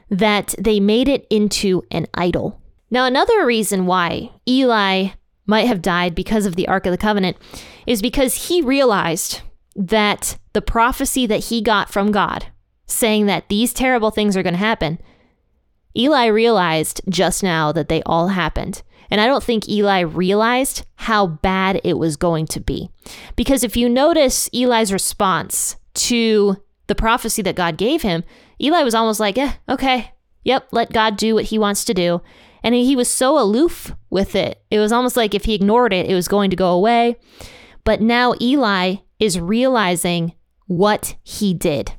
that 0.10 0.53
they 0.60 0.82
made 0.82 1.08
it 1.08 1.25
into 1.30 1.84
an 1.89 2.06
idol. 2.13 2.60
Now, 2.89 3.06
another 3.06 3.46
reason 3.46 3.86
why 3.86 4.32
Eli 4.46 5.12
might 5.46 5.68
have 5.68 5.82
died 5.82 6.15
because 6.15 6.46
of 6.46 6.58
the 6.58 6.68
Ark 6.68 6.86
of 6.86 6.91
the 6.91 6.98
Covenant 6.98 7.38
is 7.88 8.01
because 8.01 8.50
he 8.50 8.62
realized 8.62 9.41
that 9.75 10.37
the 10.53 10.61
prophecy 10.61 11.25
that 11.27 11.45
he 11.45 11.61
got 11.61 11.91
from 11.91 12.11
God, 12.11 12.47
saying 12.85 13.25
that 13.27 13.49
these 13.49 13.73
terrible 13.73 14.11
things 14.11 14.35
are 14.35 14.43
going 14.43 14.53
to 14.53 14.59
happen, 14.59 14.99
Eli 15.95 16.25
realized 16.27 17.01
just 17.09 17.43
now 17.43 17.71
that 17.71 17.89
they 17.89 18.01
all 18.03 18.29
happened. 18.29 18.81
And 19.09 19.19
I 19.19 19.27
don't 19.27 19.43
think 19.43 19.67
Eli 19.67 19.99
realized 19.99 20.85
how 20.95 21.27
bad 21.27 21.81
it 21.83 21.97
was 21.97 22.15
going 22.15 22.45
to 22.47 22.61
be. 22.61 22.89
Because 23.35 23.63
if 23.63 23.75
you 23.75 23.89
notice 23.89 24.49
Eli's 24.53 24.93
response 24.93 25.75
to 25.95 26.55
the 26.87 26.95
prophecy 26.95 27.41
that 27.41 27.57
God 27.57 27.77
gave 27.77 28.03
him, 28.03 28.23
Eli 28.61 28.83
was 28.83 28.95
almost 28.95 29.19
like, 29.19 29.37
eh, 29.37 29.53
okay, 29.67 30.11
yep, 30.43 30.67
let 30.71 30.93
God 30.93 31.17
do 31.17 31.35
what 31.35 31.45
he 31.45 31.59
wants 31.59 31.83
to 31.85 31.93
do. 31.93 32.21
And 32.63 32.73
he 32.73 32.95
was 32.95 33.09
so 33.09 33.37
aloof 33.37 33.93
with 34.09 34.35
it. 34.35 34.63
It 34.69 34.79
was 34.79 34.91
almost 34.91 35.17
like 35.17 35.33
if 35.35 35.45
he 35.45 35.55
ignored 35.55 35.93
it, 35.93 36.09
it 36.09 36.15
was 36.15 36.27
going 36.27 36.49
to 36.51 36.55
go 36.55 36.71
away. 36.71 37.17
But 37.83 38.01
now 38.01 38.35
Eli 38.39 38.97
is 39.21 39.39
realizing 39.39 40.33
what 40.65 41.15
he 41.23 41.53
did. 41.53 41.93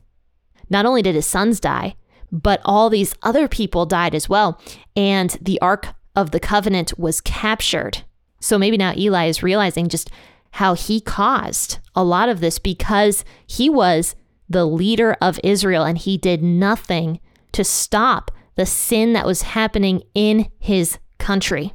Not 0.68 0.84
only 0.84 1.00
did 1.00 1.14
his 1.14 1.26
sons 1.26 1.60
die, 1.60 1.94
but 2.30 2.60
all 2.64 2.90
these 2.90 3.14
other 3.22 3.46
people 3.46 3.86
died 3.86 4.14
as 4.14 4.28
well. 4.28 4.60
And 4.96 5.30
the 5.40 5.60
Ark 5.60 5.94
of 6.16 6.32
the 6.32 6.40
covenant 6.40 6.98
was 6.98 7.20
captured. 7.20 8.04
So 8.40 8.58
maybe 8.58 8.76
now 8.76 8.92
Eli 8.96 9.26
is 9.26 9.42
realizing 9.42 9.88
just 9.88 10.10
how 10.52 10.74
he 10.74 11.00
caused 11.00 11.78
a 11.94 12.02
lot 12.02 12.28
of 12.28 12.40
this 12.40 12.58
because 12.58 13.24
he 13.46 13.70
was 13.70 14.16
the 14.48 14.66
leader 14.66 15.16
of 15.20 15.40
Israel 15.44 15.84
and 15.84 15.96
he 15.96 16.18
did 16.18 16.42
nothing 16.42 17.20
to 17.52 17.64
stop 17.64 18.30
the 18.56 18.66
sin 18.66 19.12
that 19.12 19.26
was 19.26 19.42
happening 19.42 20.02
in 20.14 20.50
his 20.58 20.98
country. 21.18 21.72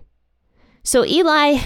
So 0.84 1.06
Eli, 1.06 1.60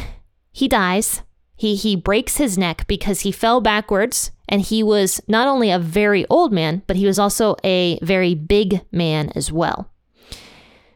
he 0.51 0.67
dies. 0.67 1.23
He 1.61 1.75
he 1.75 1.95
breaks 1.95 2.37
his 2.37 2.57
neck 2.57 2.87
because 2.87 3.19
he 3.19 3.31
fell 3.31 3.61
backwards 3.61 4.31
and 4.49 4.63
he 4.63 4.81
was 4.81 5.21
not 5.27 5.47
only 5.47 5.69
a 5.69 5.77
very 5.77 6.25
old 6.25 6.51
man, 6.51 6.81
but 6.87 6.95
he 6.95 7.05
was 7.05 7.19
also 7.19 7.55
a 7.63 7.99
very 7.99 8.33
big 8.33 8.81
man 8.91 9.31
as 9.35 9.51
well. 9.51 9.91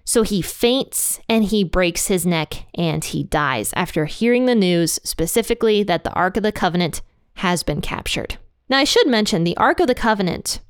So 0.05 0.23
he 0.23 0.41
faints 0.41 1.19
and 1.29 1.43
he 1.43 1.63
breaks 1.63 2.07
his 2.07 2.25
neck 2.25 2.65
and 2.73 3.03
he 3.03 3.25
dies 3.25 3.73
after 3.75 4.05
hearing 4.05 4.47
the 4.47 4.55
news, 4.55 4.99
specifically 5.03 5.83
that 5.83 6.03
the 6.03 6.13
Ark 6.13 6.35
of 6.35 6.41
the 6.41 6.51
Covenant 6.51 7.03
has 7.35 7.61
been 7.61 7.79
captured. 7.79 8.39
Now, 8.67 8.79
I 8.79 8.85
should 8.85 9.05
mention 9.05 9.43
the 9.43 9.57
Ark 9.57 9.79
of 9.79 9.85
the 9.85 9.93
Covenant 9.93 10.61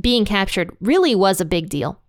being 0.00 0.24
captured 0.24 0.74
really 0.80 1.14
was 1.14 1.42
a 1.42 1.44
big 1.44 1.68
deal 1.68 2.00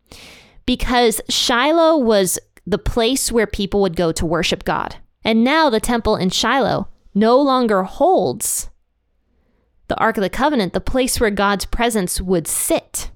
because 0.65 1.19
Shiloh 1.27 1.97
was 1.97 2.39
the 2.65 2.77
place 2.77 3.33
where 3.33 3.47
people 3.47 3.81
would 3.81 3.97
go 3.97 4.13
to 4.13 4.25
worship 4.25 4.63
God. 4.63 4.95
And 5.25 5.43
now 5.43 5.69
the 5.71 5.79
temple 5.81 6.15
in 6.15 6.29
Shiloh 6.29 6.87
no 7.15 7.41
longer 7.41 7.83
holds 7.83 8.69
the 9.87 9.97
Ark 9.97 10.17
of 10.17 10.21
the 10.21 10.29
Covenant, 10.29 10.73
the 10.73 10.79
place 10.79 11.19
where 11.19 11.31
God's 11.31 11.65
presence 11.65 12.21
would 12.21 12.47
sit. 12.47 13.09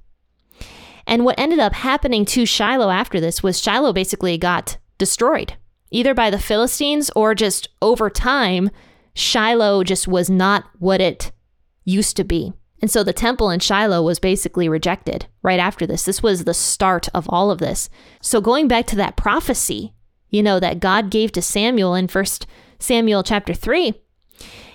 And 1.06 1.24
what 1.24 1.40
ended 1.40 1.60
up 1.60 1.74
happening 1.74 2.26
to 2.26 2.46
Shiloh 2.46 2.90
after 2.90 3.20
this 3.20 3.42
was 3.42 3.62
Shiloh 3.62 3.94
basically 3.94 4.38
got 4.38 4.78
destroyed, 4.98 5.54
either 5.92 6.14
by 6.14 6.30
the 6.30 6.40
Philistines 6.40 7.10
or 7.16 7.34
just 7.34 7.70
over 7.82 8.10
time, 8.10 8.70
Shiloh 9.14 9.84
just 9.84 10.08
was 10.08 10.30
not 10.30 10.66
what 10.80 11.02
it 11.02 11.32
used 11.86 12.18
to 12.18 12.24
be. 12.24 12.54
And 12.82 12.90
so 12.90 13.04
the 13.04 13.14
temple 13.14 13.50
in 13.50 13.60
Shiloh 13.60 14.02
was 14.02 14.20
basically 14.20 14.70
rejected 14.70 15.28
right 15.44 15.60
after 15.60 15.86
this. 15.86 16.06
This 16.06 16.24
was 16.24 16.44
the 16.44 16.54
start 16.54 17.10
of 17.14 17.28
all 17.30 17.52
of 17.52 17.60
this. 17.60 17.90
So 18.22 18.40
going 18.42 18.68
back 18.68 18.88
to 18.88 18.96
that 18.96 19.18
prophecy, 19.18 19.94
you 20.30 20.44
know, 20.44 20.60
that 20.60 20.80
God 20.80 21.10
gave 21.10 21.32
to 21.34 21.42
Samuel 21.42 21.96
in 21.96 22.08
1 22.08 22.26
Samuel 22.80 23.24
chapter 23.24 23.54
3, 23.54 23.94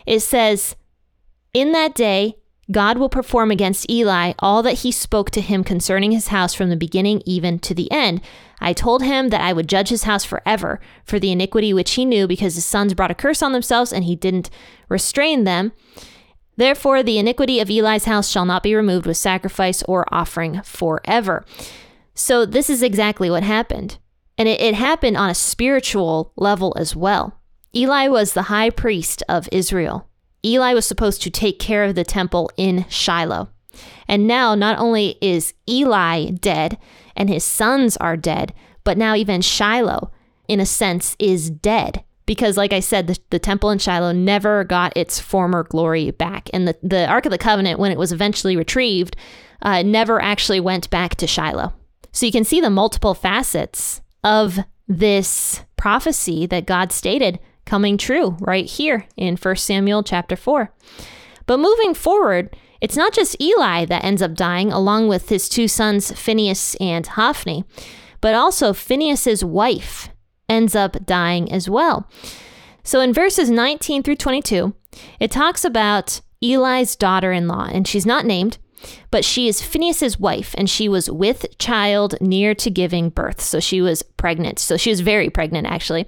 it 0.06 0.20
says, 0.20 0.76
In 1.52 1.72
that 1.72 1.94
day, 1.94 2.36
God 2.70 2.96
will 2.96 3.10
perform 3.10 3.50
against 3.50 3.90
Eli 3.90 4.32
all 4.38 4.62
that 4.62 4.78
he 4.78 4.90
spoke 4.90 5.30
to 5.32 5.40
him 5.40 5.64
concerning 5.64 6.12
his 6.12 6.28
house 6.28 6.54
from 6.54 6.70
the 6.70 6.76
beginning 6.76 7.22
even 7.26 7.58
to 7.60 7.74
the 7.74 7.90
end. 7.92 8.22
I 8.60 8.72
told 8.72 9.02
him 9.02 9.28
that 9.28 9.42
I 9.42 9.52
would 9.52 9.68
judge 9.68 9.90
his 9.90 10.04
house 10.04 10.24
forever 10.24 10.80
for 11.04 11.18
the 11.18 11.32
iniquity 11.32 11.74
which 11.74 11.92
he 11.92 12.04
knew, 12.04 12.26
because 12.26 12.54
his 12.54 12.64
sons 12.64 12.94
brought 12.94 13.10
a 13.10 13.14
curse 13.14 13.42
on 13.42 13.52
themselves 13.52 13.92
and 13.92 14.04
he 14.04 14.16
didn't 14.16 14.48
restrain 14.88 15.44
them. 15.44 15.72
Therefore, 16.56 17.02
the 17.02 17.18
iniquity 17.18 17.60
of 17.60 17.68
Eli's 17.68 18.04
house 18.04 18.30
shall 18.30 18.44
not 18.44 18.62
be 18.62 18.74
removed 18.74 19.06
with 19.06 19.16
sacrifice 19.16 19.82
or 19.82 20.06
offering 20.14 20.62
forever. 20.62 21.44
So, 22.14 22.46
this 22.46 22.70
is 22.70 22.82
exactly 22.82 23.28
what 23.28 23.42
happened. 23.42 23.98
And 24.36 24.48
it, 24.48 24.60
it 24.60 24.74
happened 24.74 25.16
on 25.16 25.30
a 25.30 25.34
spiritual 25.34 26.32
level 26.36 26.74
as 26.76 26.96
well. 26.96 27.40
Eli 27.74 28.08
was 28.08 28.32
the 28.32 28.42
high 28.42 28.70
priest 28.70 29.22
of 29.28 29.48
Israel. 29.52 30.08
Eli 30.44 30.74
was 30.74 30.86
supposed 30.86 31.22
to 31.22 31.30
take 31.30 31.58
care 31.58 31.84
of 31.84 31.94
the 31.94 32.04
temple 32.04 32.50
in 32.56 32.84
Shiloh. 32.88 33.48
And 34.06 34.26
now, 34.26 34.54
not 34.54 34.78
only 34.78 35.16
is 35.20 35.54
Eli 35.68 36.30
dead 36.30 36.78
and 37.16 37.28
his 37.28 37.44
sons 37.44 37.96
are 37.96 38.16
dead, 38.16 38.52
but 38.84 38.98
now 38.98 39.14
even 39.14 39.40
Shiloh, 39.40 40.10
in 40.46 40.60
a 40.60 40.66
sense, 40.66 41.16
is 41.18 41.50
dead. 41.50 42.04
Because, 42.26 42.56
like 42.56 42.72
I 42.72 42.80
said, 42.80 43.06
the, 43.06 43.18
the 43.30 43.38
temple 43.38 43.70
in 43.70 43.78
Shiloh 43.78 44.12
never 44.12 44.64
got 44.64 44.96
its 44.96 45.18
former 45.18 45.62
glory 45.64 46.10
back. 46.10 46.48
And 46.52 46.68
the, 46.68 46.76
the 46.82 47.06
Ark 47.06 47.26
of 47.26 47.32
the 47.32 47.38
Covenant, 47.38 47.78
when 47.78 47.92
it 47.92 47.98
was 47.98 48.12
eventually 48.12 48.56
retrieved, 48.56 49.16
uh, 49.62 49.82
never 49.82 50.22
actually 50.22 50.60
went 50.60 50.88
back 50.90 51.16
to 51.16 51.26
Shiloh. 51.26 51.72
So 52.12 52.26
you 52.26 52.32
can 52.32 52.44
see 52.44 52.60
the 52.60 52.70
multiple 52.70 53.14
facets 53.14 54.00
of 54.24 54.58
this 54.88 55.62
prophecy 55.76 56.46
that 56.46 56.66
God 56.66 56.90
stated 56.90 57.38
coming 57.64 57.96
true 57.96 58.36
right 58.40 58.66
here 58.66 59.06
in 59.16 59.36
1 59.36 59.56
Samuel 59.56 60.02
chapter 60.02 60.34
4. 60.36 60.72
But 61.46 61.60
moving 61.60 61.94
forward, 61.94 62.56
it's 62.80 62.96
not 62.96 63.12
just 63.12 63.40
Eli 63.40 63.84
that 63.84 64.04
ends 64.04 64.22
up 64.22 64.34
dying, 64.34 64.72
along 64.72 65.08
with 65.08 65.28
his 65.28 65.48
two 65.48 65.68
sons, 65.68 66.10
Phinehas 66.12 66.74
and 66.80 67.06
Hophni, 67.06 67.64
but 68.20 68.34
also 68.34 68.72
Phinehas's 68.72 69.44
wife 69.44 70.08
ends 70.48 70.74
up 70.74 71.06
dying 71.06 71.50
as 71.52 71.68
well. 71.68 72.08
So 72.82 73.00
in 73.00 73.14
verses 73.14 73.50
19 73.50 74.02
through 74.02 74.16
22, 74.16 74.74
it 75.20 75.30
talks 75.30 75.64
about 75.64 76.20
Eli's 76.42 76.96
daughter 76.96 77.32
in 77.32 77.48
law, 77.48 77.68
and 77.72 77.88
she's 77.88 78.04
not 78.04 78.26
named, 78.26 78.58
but 79.10 79.24
she 79.24 79.48
is 79.48 79.62
Phinehas's 79.62 80.18
wife, 80.18 80.54
and 80.56 80.68
she 80.68 80.88
was 80.88 81.10
with 81.10 81.46
child 81.58 82.14
near 82.20 82.54
to 82.56 82.70
giving 82.70 83.10
birth. 83.10 83.40
So 83.40 83.60
she 83.60 83.80
was 83.80 84.02
pregnant. 84.02 84.58
So 84.58 84.76
she 84.76 84.90
was 84.90 85.00
very 85.00 85.30
pregnant, 85.30 85.66
actually. 85.66 86.06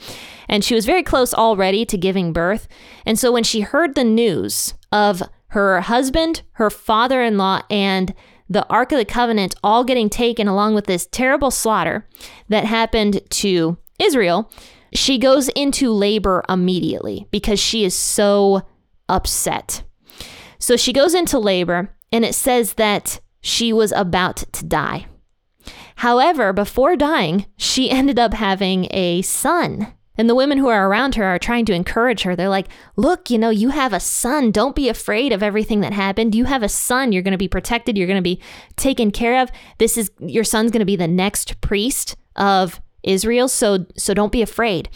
And 0.48 0.64
she 0.64 0.74
was 0.74 0.86
very 0.86 1.02
close 1.02 1.34
already 1.34 1.84
to 1.86 1.96
giving 1.98 2.32
birth. 2.32 2.68
And 3.04 3.18
so 3.18 3.32
when 3.32 3.44
she 3.44 3.60
heard 3.60 3.94
the 3.94 4.04
news 4.04 4.74
of 4.92 5.22
her 5.48 5.80
husband, 5.80 6.42
her 6.52 6.70
father 6.70 7.22
in 7.22 7.38
law, 7.38 7.62
and 7.70 8.14
the 8.48 8.66
Ark 8.68 8.92
of 8.92 8.98
the 8.98 9.04
Covenant 9.04 9.54
all 9.62 9.84
getting 9.84 10.08
taken 10.08 10.46
along 10.46 10.74
with 10.74 10.86
this 10.86 11.06
terrible 11.06 11.50
slaughter 11.50 12.06
that 12.48 12.64
happened 12.64 13.20
to 13.30 13.76
Israel, 13.98 14.50
she 14.92 15.18
goes 15.18 15.48
into 15.50 15.92
labor 15.92 16.44
immediately 16.48 17.26
because 17.30 17.58
she 17.58 17.84
is 17.84 17.96
so 17.96 18.62
upset. 19.08 19.82
So 20.58 20.76
she 20.76 20.92
goes 20.92 21.14
into 21.14 21.38
labor, 21.38 21.94
and 22.16 22.24
it 22.24 22.34
says 22.34 22.72
that 22.74 23.20
she 23.42 23.74
was 23.74 23.92
about 23.92 24.36
to 24.52 24.64
die. 24.64 25.04
However, 25.96 26.54
before 26.54 26.96
dying, 26.96 27.44
she 27.58 27.90
ended 28.00 28.18
up 28.18 28.32
having 28.32 28.88
a 28.90 29.20
son. 29.20 29.92
And 30.16 30.30
the 30.30 30.34
women 30.34 30.56
who 30.56 30.68
are 30.68 30.88
around 30.88 31.16
her 31.16 31.24
are 31.24 31.38
trying 31.38 31.66
to 31.66 31.74
encourage 31.74 32.22
her. 32.22 32.34
They're 32.34 32.48
like, 32.48 32.68
Look, 32.96 33.28
you 33.28 33.36
know, 33.36 33.50
you 33.50 33.68
have 33.68 33.92
a 33.92 34.00
son. 34.00 34.50
Don't 34.50 34.74
be 34.74 34.88
afraid 34.88 35.30
of 35.30 35.42
everything 35.42 35.82
that 35.82 35.92
happened. 35.92 36.34
You 36.34 36.46
have 36.46 36.62
a 36.62 36.70
son. 36.70 37.12
You're 37.12 37.22
going 37.22 37.32
to 37.32 37.38
be 37.38 37.48
protected. 37.48 37.98
You're 37.98 38.06
going 38.06 38.16
to 38.16 38.22
be 38.22 38.40
taken 38.76 39.10
care 39.10 39.42
of. 39.42 39.50
This 39.76 39.98
is 39.98 40.10
your 40.18 40.44
son's 40.44 40.70
going 40.70 40.80
to 40.80 40.86
be 40.86 40.96
the 40.96 41.06
next 41.06 41.60
priest 41.60 42.16
of 42.34 42.80
Israel. 43.02 43.46
So, 43.46 43.84
so 43.94 44.14
don't 44.14 44.32
be 44.32 44.40
afraid. 44.40 44.88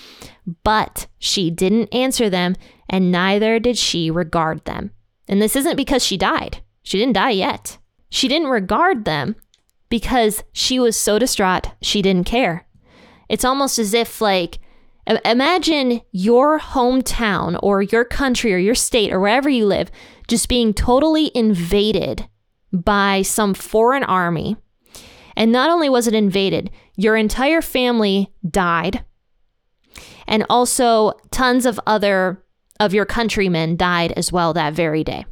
But 0.64 1.06
she 1.18 1.50
didn't 1.50 1.94
answer 1.94 2.30
them, 2.30 2.56
and 2.88 3.12
neither 3.12 3.58
did 3.58 3.76
she 3.76 4.10
regard 4.10 4.64
them. 4.64 4.92
And 5.28 5.42
this 5.42 5.54
isn't 5.54 5.76
because 5.76 6.02
she 6.02 6.16
died. 6.16 6.62
She 6.90 6.98
didn't 6.98 7.14
die 7.14 7.30
yet. 7.30 7.78
She 8.10 8.26
didn't 8.26 8.48
regard 8.48 9.04
them 9.04 9.36
because 9.90 10.42
she 10.52 10.80
was 10.80 10.98
so 10.98 11.20
distraught, 11.20 11.68
she 11.80 12.02
didn't 12.02 12.26
care. 12.26 12.66
It's 13.28 13.44
almost 13.44 13.78
as 13.78 13.94
if, 13.94 14.20
like, 14.20 14.58
imagine 15.24 16.00
your 16.10 16.58
hometown 16.58 17.56
or 17.62 17.80
your 17.80 18.04
country 18.04 18.52
or 18.52 18.58
your 18.58 18.74
state 18.74 19.12
or 19.12 19.20
wherever 19.20 19.48
you 19.48 19.66
live 19.66 19.92
just 20.26 20.48
being 20.48 20.74
totally 20.74 21.30
invaded 21.32 22.26
by 22.72 23.22
some 23.22 23.54
foreign 23.54 24.02
army. 24.02 24.56
And 25.36 25.52
not 25.52 25.70
only 25.70 25.88
was 25.88 26.08
it 26.08 26.14
invaded, 26.14 26.72
your 26.96 27.14
entire 27.14 27.62
family 27.62 28.32
died. 28.44 29.04
And 30.26 30.44
also, 30.50 31.12
tons 31.30 31.66
of 31.66 31.78
other 31.86 32.44
of 32.80 32.92
your 32.92 33.06
countrymen 33.06 33.76
died 33.76 34.10
as 34.16 34.32
well 34.32 34.52
that 34.54 34.74
very 34.74 35.04
day 35.04 35.24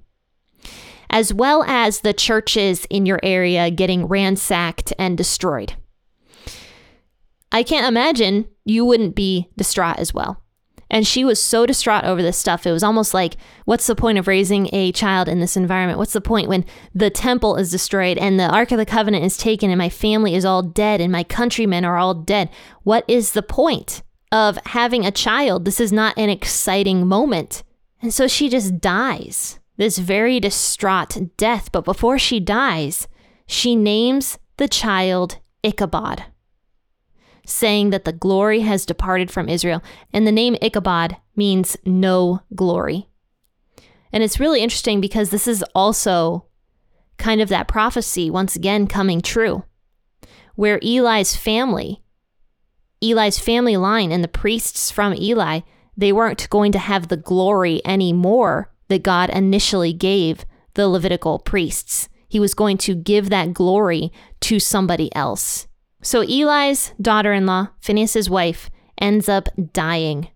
as 1.11 1.33
well 1.33 1.65
as 1.65 2.01
the 2.01 2.13
churches 2.13 2.87
in 2.91 3.07
your 3.07 3.21
area 3.23 3.71
getting 3.71 4.07
ransacked 4.07 4.93
and 4.99 5.17
destroyed. 5.17 5.75
I 7.51 7.63
can't 7.63 7.87
imagine 7.87 8.47
you 8.65 8.85
wouldn't 8.85 9.15
be 9.15 9.49
distraught 9.57 9.99
as 9.99 10.13
well. 10.13 10.43
And 10.91 11.07
she 11.07 11.25
was 11.25 11.43
so 11.43 11.67
distraught 11.67 12.05
over 12.05 12.23
this 12.23 12.39
stuff. 12.39 12.67
It 12.67 12.73
was 12.73 12.83
almost 12.83 13.13
like, 13.13 13.37
what's 13.67 13.87
the 13.87 13.95
point 13.95 14.19
of 14.19 14.27
raising 14.27 14.71
a 14.73 14.93
child 14.93 15.29
in 15.29 15.39
this 15.39 15.57
environment? 15.57 15.99
What's 15.99 16.15
the 16.15 16.21
point 16.21 16.49
when 16.49 16.65
the 16.95 17.11
temple 17.11 17.57
is 17.57 17.71
destroyed 17.71 18.17
and 18.17 18.41
the 18.41 18.49
Ark 18.49 18.73
of 18.73 18.79
the 18.79 18.87
Covenant 18.87 19.25
is 19.25 19.37
taken 19.37 19.71
and 19.71 19.79
my 19.79 19.91
family 19.91 20.35
is 20.35 20.47
all 20.47 20.63
dead 20.63 21.01
and 21.01 21.13
my 21.13 21.25
countrymen 21.25 21.85
are 21.85 21.99
all 21.99 22.15
dead? 22.15 22.49
What 22.85 23.05
is 23.07 23.33
the 23.33 23.43
point 23.43 24.03
of 24.33 24.59
having 24.67 25.05
a 25.05 25.11
child? 25.11 25.67
This 25.67 25.81
is 25.81 25.93
not 25.93 26.17
an 26.17 26.31
exciting 26.31 27.07
moment. 27.07 27.63
And 28.01 28.15
so 28.15 28.27
she 28.27 28.49
just 28.49 28.81
dies 28.81 29.59
this 29.79 29.97
very 29.97 30.39
distraught 30.39 31.17
death. 31.39 31.73
But 31.73 31.87
before 31.87 32.19
she 32.19 32.41
dies, 32.41 33.09
she 33.47 33.75
names 33.75 34.39
the 34.59 34.69
child 34.69 35.39
Ichabod, 35.63 36.25
saying 37.47 37.91
that 37.91 38.05
the 38.05 38.13
glory 38.13 38.61
has 38.61 38.85
departed 38.85 39.31
from 39.31 39.49
Israel. 39.49 39.83
And 40.13 40.27
the 40.27 40.33
name 40.33 40.57
Ichabod 40.61 41.17
means 41.35 41.77
no 41.87 42.41
glory. 42.55 43.09
And 44.13 44.23
it's 44.23 44.41
really 44.41 44.61
interesting 44.61 45.01
because 45.01 45.31
this 45.31 45.49
is 45.49 45.65
also 45.75 46.47
kind 47.17 47.41
of 47.41 47.49
that 47.49 47.69
prophecy 47.69 48.31
once 48.31 48.57
again 48.57 48.87
coming 48.87 49.21
true, 49.21 49.65
where 50.55 50.81
Eli's 50.83 51.37
family, 51.37 52.03
Eli's 53.03 53.39
family 53.39 53.77
line, 53.77 54.11
and 54.13 54.25
the 54.25 54.29
priests 54.29 54.91
from 54.91 55.15
Eli, 55.15 55.61
they 55.97 56.13
weren't 56.13 56.49
going 56.49 56.73
to 56.73 56.79
have 56.79 57.09
the 57.09 57.17
glory 57.17 57.81
anymore 57.85 58.73
that 58.89 59.03
God 59.03 59.31
initially 59.31 59.93
gave 59.93 60.45
the 60.75 60.89
Levitical 60.89 61.39
priests. 61.39 62.09
He 62.29 62.41
was 62.41 62.55
going 62.55 62.79
to 62.79 62.95
give 62.95 63.31
that 63.31 63.55
glory 63.55 64.13
to 64.41 64.61
somebody 64.61 65.15
else. 65.15 65.67
So 66.03 66.23
Eli's 66.23 66.93
daughter 67.01 67.33
in 67.33 67.47
law, 67.47 67.69
Phinehas's 67.81 68.31
wife, 68.31 68.71
ends 69.01 69.29
up 69.29 69.49
dying. 69.73 70.29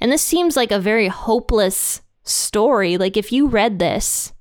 And 0.00 0.10
this 0.10 0.22
seems 0.22 0.56
like 0.56 0.70
a 0.70 0.78
very 0.78 1.08
hopeless 1.08 2.02
story. 2.24 2.96
Like 2.96 3.16
if 3.16 3.32
you 3.32 3.46
read 3.46 3.78
this 3.78 4.32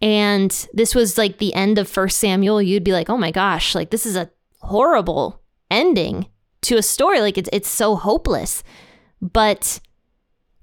and 0.00 0.68
this 0.72 0.94
was 0.94 1.18
like 1.18 1.38
the 1.38 1.54
end 1.54 1.78
of 1.78 1.88
First 1.88 2.18
Samuel, 2.18 2.62
you'd 2.62 2.84
be 2.84 2.92
like, 2.92 3.10
oh 3.10 3.16
my 3.18 3.30
gosh, 3.30 3.74
like 3.74 3.90
this 3.90 4.06
is 4.06 4.16
a 4.16 4.30
horrible 4.60 5.42
ending 5.70 6.26
to 6.62 6.76
a 6.76 6.82
story. 6.82 7.20
Like 7.20 7.38
it's, 7.38 7.50
it's 7.52 7.68
so 7.68 7.96
hopeless. 7.96 8.62
But 9.20 9.80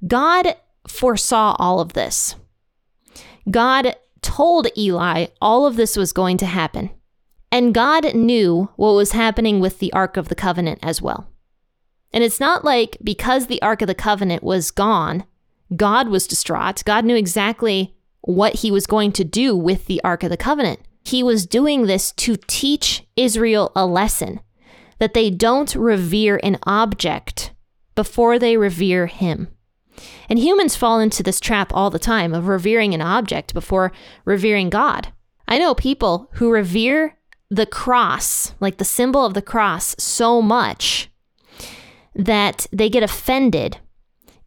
God 0.08 0.56
foresaw 0.88 1.56
all 1.60 1.80
of 1.80 1.94
this. 1.94 2.36
God 3.50 3.96
told 4.22 4.68
Eli 4.78 5.28
all 5.42 5.66
of 5.66 5.76
this 5.76 5.96
was 5.96 6.12
going 6.12 6.38
to 6.38 6.46
happen. 6.46 6.90
And 7.52 7.74
God 7.74 8.16
knew 8.16 8.70
what 8.76 8.94
was 8.94 9.12
happening 9.12 9.60
with 9.60 9.80
the 9.80 9.94
Ark 9.94 10.18
of 10.18 10.28
the 10.30 10.36
Covenant 10.36 10.80
as 10.82 11.02
well. 11.02 11.30
And 12.12 12.24
it's 12.24 12.40
not 12.40 12.66
like 12.66 12.98
because 13.04 13.48
the 13.48 13.62
Ark 13.62 13.82
of 13.82 13.88
the 13.88 13.96
Covenant 13.96 14.44
was 14.44 14.72
gone, 14.72 15.26
God 15.76 16.10
was 16.10 16.28
distraught. 16.28 16.84
God 16.86 17.06
knew 17.06 17.16
exactly 17.16 17.96
what 18.22 18.56
he 18.56 18.72
was 18.72 18.88
going 18.88 19.12
to 19.14 19.24
do 19.24 19.56
with 19.56 19.86
the 19.86 20.02
Ark 20.04 20.24
of 20.24 20.30
the 20.30 20.38
Covenant. 20.38 20.80
He 21.04 21.22
was 21.22 21.46
doing 21.46 21.86
this 21.86 22.12
to 22.14 22.36
teach 22.48 23.06
Israel 23.16 23.72
a 23.76 23.86
lesson 23.86 24.40
that 25.00 25.14
they 25.14 25.30
don't 25.30 25.76
revere 25.76 26.40
an 26.42 26.58
object 26.64 27.52
before 27.94 28.40
they 28.40 28.58
revere 28.58 29.08
him. 29.08 29.50
And 30.30 30.40
humans 30.40 30.76
fall 30.76 31.00
into 31.00 31.24
this 31.24 31.40
trap 31.40 31.72
all 31.74 31.90
the 31.90 32.00
time 32.00 32.34
of 32.34 32.48
revering 32.48 32.94
an 32.94 33.02
object 33.02 33.54
before 33.54 33.92
revering 34.26 34.70
God. 34.70 35.10
I 35.48 35.58
know 35.58 35.76
people 35.76 36.30
who 36.34 36.52
revere 36.52 37.18
the 37.50 37.66
cross, 37.66 38.54
like 38.60 38.78
the 38.78 38.86
symbol 38.86 39.26
of 39.26 39.34
the 39.34 39.42
cross, 39.42 39.96
so 40.00 40.42
much 40.42 41.10
that 42.16 42.66
they 42.72 42.90
get 42.90 43.04
offended 43.04 43.78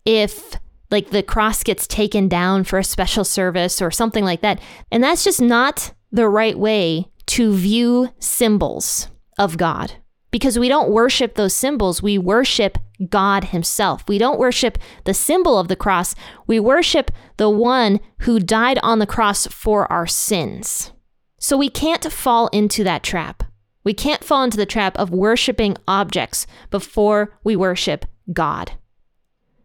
if 0.04 0.56
like 0.90 1.10
the 1.10 1.22
cross 1.22 1.62
gets 1.62 1.86
taken 1.86 2.28
down 2.28 2.64
for 2.64 2.78
a 2.78 2.84
special 2.84 3.24
service 3.24 3.82
or 3.82 3.90
something 3.90 4.24
like 4.24 4.40
that. 4.40 4.60
And 4.90 5.04
that's 5.04 5.22
just 5.22 5.40
not 5.40 5.92
the 6.10 6.28
right 6.28 6.58
way 6.58 7.08
to 7.26 7.52
view 7.52 8.08
symbols 8.18 9.08
of 9.38 9.58
God 9.58 9.92
because 10.30 10.58
we 10.58 10.68
don't 10.68 10.90
worship 10.90 11.34
those 11.34 11.54
symbols. 11.54 12.02
We 12.02 12.18
worship 12.18 12.78
God 13.08 13.44
Himself. 13.44 14.04
We 14.08 14.18
don't 14.18 14.38
worship 14.38 14.78
the 15.04 15.14
symbol 15.14 15.58
of 15.58 15.68
the 15.68 15.76
cross. 15.76 16.14
We 16.46 16.60
worship 16.60 17.10
the 17.36 17.50
one 17.50 18.00
who 18.20 18.40
died 18.40 18.78
on 18.82 18.98
the 18.98 19.06
cross 19.06 19.46
for 19.46 19.90
our 19.92 20.06
sins. 20.06 20.92
So 21.38 21.56
we 21.56 21.68
can't 21.68 22.12
fall 22.12 22.48
into 22.48 22.84
that 22.84 23.02
trap. 23.02 23.44
We 23.84 23.94
can't 23.94 24.24
fall 24.24 24.42
into 24.42 24.56
the 24.56 24.66
trap 24.66 24.96
of 24.98 25.10
worshiping 25.10 25.76
objects 25.86 26.46
before 26.70 27.38
we 27.44 27.56
worship 27.56 28.04
God, 28.32 28.72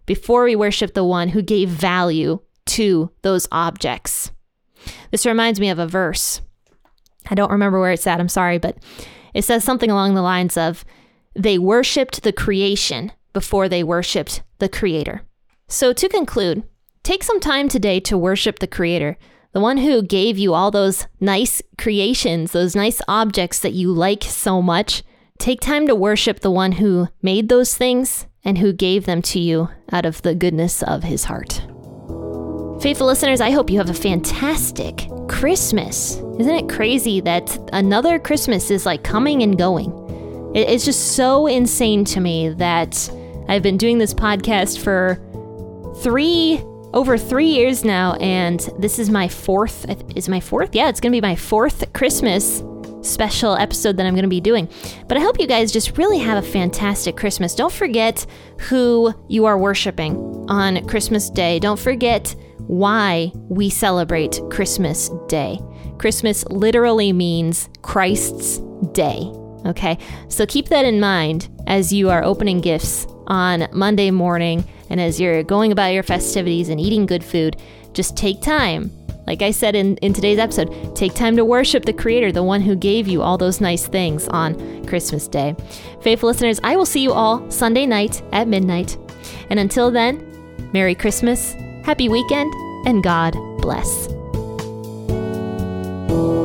before 0.05 0.45
we 0.45 0.55
worship 0.55 0.93
the 0.93 1.03
one 1.03 1.29
who 1.29 1.41
gave 1.41 1.67
value 1.67 2.39
to 2.67 3.11
those 3.21 3.47
objects. 3.51 4.31
This 5.11 5.25
reminds 5.25 5.59
me 5.59 5.69
of 5.69 5.79
a 5.79 5.87
verse. 5.87 6.41
I 7.29 7.35
don't 7.35 7.51
remember 7.51 7.79
where 7.79 7.91
it's 7.91 8.07
at, 8.07 8.19
I'm 8.19 8.29
sorry, 8.29 8.59
but 8.59 8.77
it 9.33 9.43
says 9.43 9.63
something 9.63 9.89
along 9.91 10.13
the 10.13 10.21
lines 10.21 10.57
of, 10.57 10.85
they 11.35 11.57
worshiped 11.57 12.23
the 12.23 12.33
creation 12.33 13.11
before 13.33 13.67
they 13.67 13.83
worshiped 13.83 14.43
the 14.59 14.69
Creator. 14.69 15.23
So, 15.67 15.91
to 15.93 16.07
conclude, 16.07 16.63
take 17.01 17.23
some 17.23 17.39
time 17.39 17.67
today 17.67 17.99
to 18.01 18.17
worship 18.17 18.59
the 18.59 18.67
Creator, 18.67 19.17
the 19.51 19.59
one 19.59 19.77
who 19.77 20.01
gave 20.01 20.37
you 20.37 20.53
all 20.53 20.71
those 20.71 21.07
nice 21.19 21.61
creations, 21.77 22.51
those 22.51 22.75
nice 22.75 23.01
objects 23.07 23.59
that 23.59 23.73
you 23.73 23.91
like 23.91 24.23
so 24.23 24.61
much. 24.61 25.03
Take 25.39 25.61
time 25.61 25.87
to 25.87 25.95
worship 25.95 26.39
the 26.39 26.51
one 26.51 26.73
who 26.73 27.07
made 27.21 27.49
those 27.49 27.75
things 27.75 28.27
and 28.43 28.57
who 28.57 28.73
gave 28.73 29.05
them 29.05 29.21
to 29.23 29.39
you 29.39 29.69
out 29.91 30.05
of 30.05 30.21
the 30.21 30.35
goodness 30.35 30.83
of 30.83 31.03
his 31.03 31.25
heart. 31.25 31.61
Faithful 32.81 33.07
listeners, 33.07 33.41
I 33.41 33.51
hope 33.51 33.69
you 33.69 33.77
have 33.77 33.89
a 33.89 33.93
fantastic 33.93 35.07
Christmas. 35.27 36.22
Isn't 36.39 36.55
it 36.55 36.67
crazy 36.69 37.21
that 37.21 37.57
another 37.73 38.17
Christmas 38.17 38.71
is 38.71 38.85
like 38.85 39.03
coming 39.03 39.43
and 39.43 39.57
going? 39.57 39.91
It's 40.55 40.85
just 40.85 41.15
so 41.15 41.47
insane 41.47 42.05
to 42.05 42.19
me 42.19 42.49
that 42.49 43.09
I've 43.47 43.63
been 43.63 43.77
doing 43.77 43.97
this 43.97 44.13
podcast 44.13 44.79
for 44.83 45.19
three 46.01 46.63
over 46.93 47.17
three 47.17 47.47
years 47.47 47.83
now, 47.83 48.13
and 48.13 48.59
this 48.79 48.99
is 48.99 49.09
my 49.09 49.27
fourth. 49.27 49.85
Is 50.15 50.29
my 50.29 50.39
fourth? 50.39 50.75
Yeah, 50.75 50.89
it's 50.89 50.99
gonna 50.99 51.11
be 51.11 51.21
my 51.21 51.35
fourth 51.35 51.91
Christmas 51.93 52.63
special 53.01 53.55
episode 53.55 53.97
that 53.97 54.05
I'm 54.05 54.15
to 54.15 54.27
be 54.27 54.41
doing. 54.41 54.69
But 55.07 55.17
I 55.17 55.21
hope 55.21 55.39
you 55.39 55.47
guys 55.47 55.71
just 55.71 55.97
really 55.97 56.19
have 56.19 56.43
a 56.43 56.47
fantastic 56.47 57.17
Christmas. 57.17 57.53
Don't 57.53 57.73
forget 57.73 58.25
who 58.59 59.13
you 59.27 59.45
are 59.45 59.57
worshiping 59.57 60.15
on 60.49 60.85
Christmas 60.87 61.29
Day. 61.29 61.59
Don't 61.59 61.79
forget 61.79 62.33
why 62.67 63.31
we 63.49 63.69
celebrate 63.69 64.39
Christmas 64.49 65.09
Day. 65.27 65.59
Christmas 65.97 66.45
literally 66.47 67.13
means 67.13 67.69
Christ's 67.81 68.59
day. 68.91 69.31
Okay, 69.65 69.97
so 70.27 70.45
keep 70.45 70.67
that 70.69 70.85
in 70.85 70.99
mind 70.99 71.49
as 71.67 71.93
you 71.93 72.09
are 72.09 72.23
opening 72.23 72.59
gifts 72.59 73.07
on 73.27 73.67
Monday 73.71 74.11
morning 74.11 74.65
and 74.89 74.99
as 74.99 75.21
you're 75.21 75.43
going 75.43 75.71
about 75.71 75.93
your 75.93 76.03
festivities 76.03 76.67
and 76.67 76.81
eating 76.81 77.05
good 77.05 77.23
food. 77.23 77.55
Just 77.93 78.17
take 78.17 78.41
time 78.41 78.91
like 79.25 79.41
I 79.41 79.51
said 79.51 79.75
in, 79.75 79.97
in 79.97 80.13
today's 80.13 80.37
episode, 80.37 80.95
take 80.95 81.13
time 81.13 81.35
to 81.37 81.45
worship 81.45 81.85
the 81.85 81.93
Creator, 81.93 82.31
the 82.31 82.43
one 82.43 82.61
who 82.61 82.75
gave 82.75 83.07
you 83.07 83.21
all 83.21 83.37
those 83.37 83.61
nice 83.61 83.87
things 83.87 84.27
on 84.29 84.85
Christmas 84.85 85.27
Day. 85.27 85.55
Faithful 86.01 86.27
listeners, 86.27 86.59
I 86.63 86.75
will 86.75 86.85
see 86.85 87.01
you 87.01 87.13
all 87.13 87.49
Sunday 87.49 87.85
night 87.85 88.21
at 88.31 88.47
midnight. 88.47 88.97
And 89.49 89.59
until 89.59 89.91
then, 89.91 90.29
Merry 90.73 90.95
Christmas, 90.95 91.53
Happy 91.83 92.09
Weekend, 92.09 92.53
and 92.85 93.03
God 93.03 93.33
bless 93.61 94.07
you. 96.13 96.42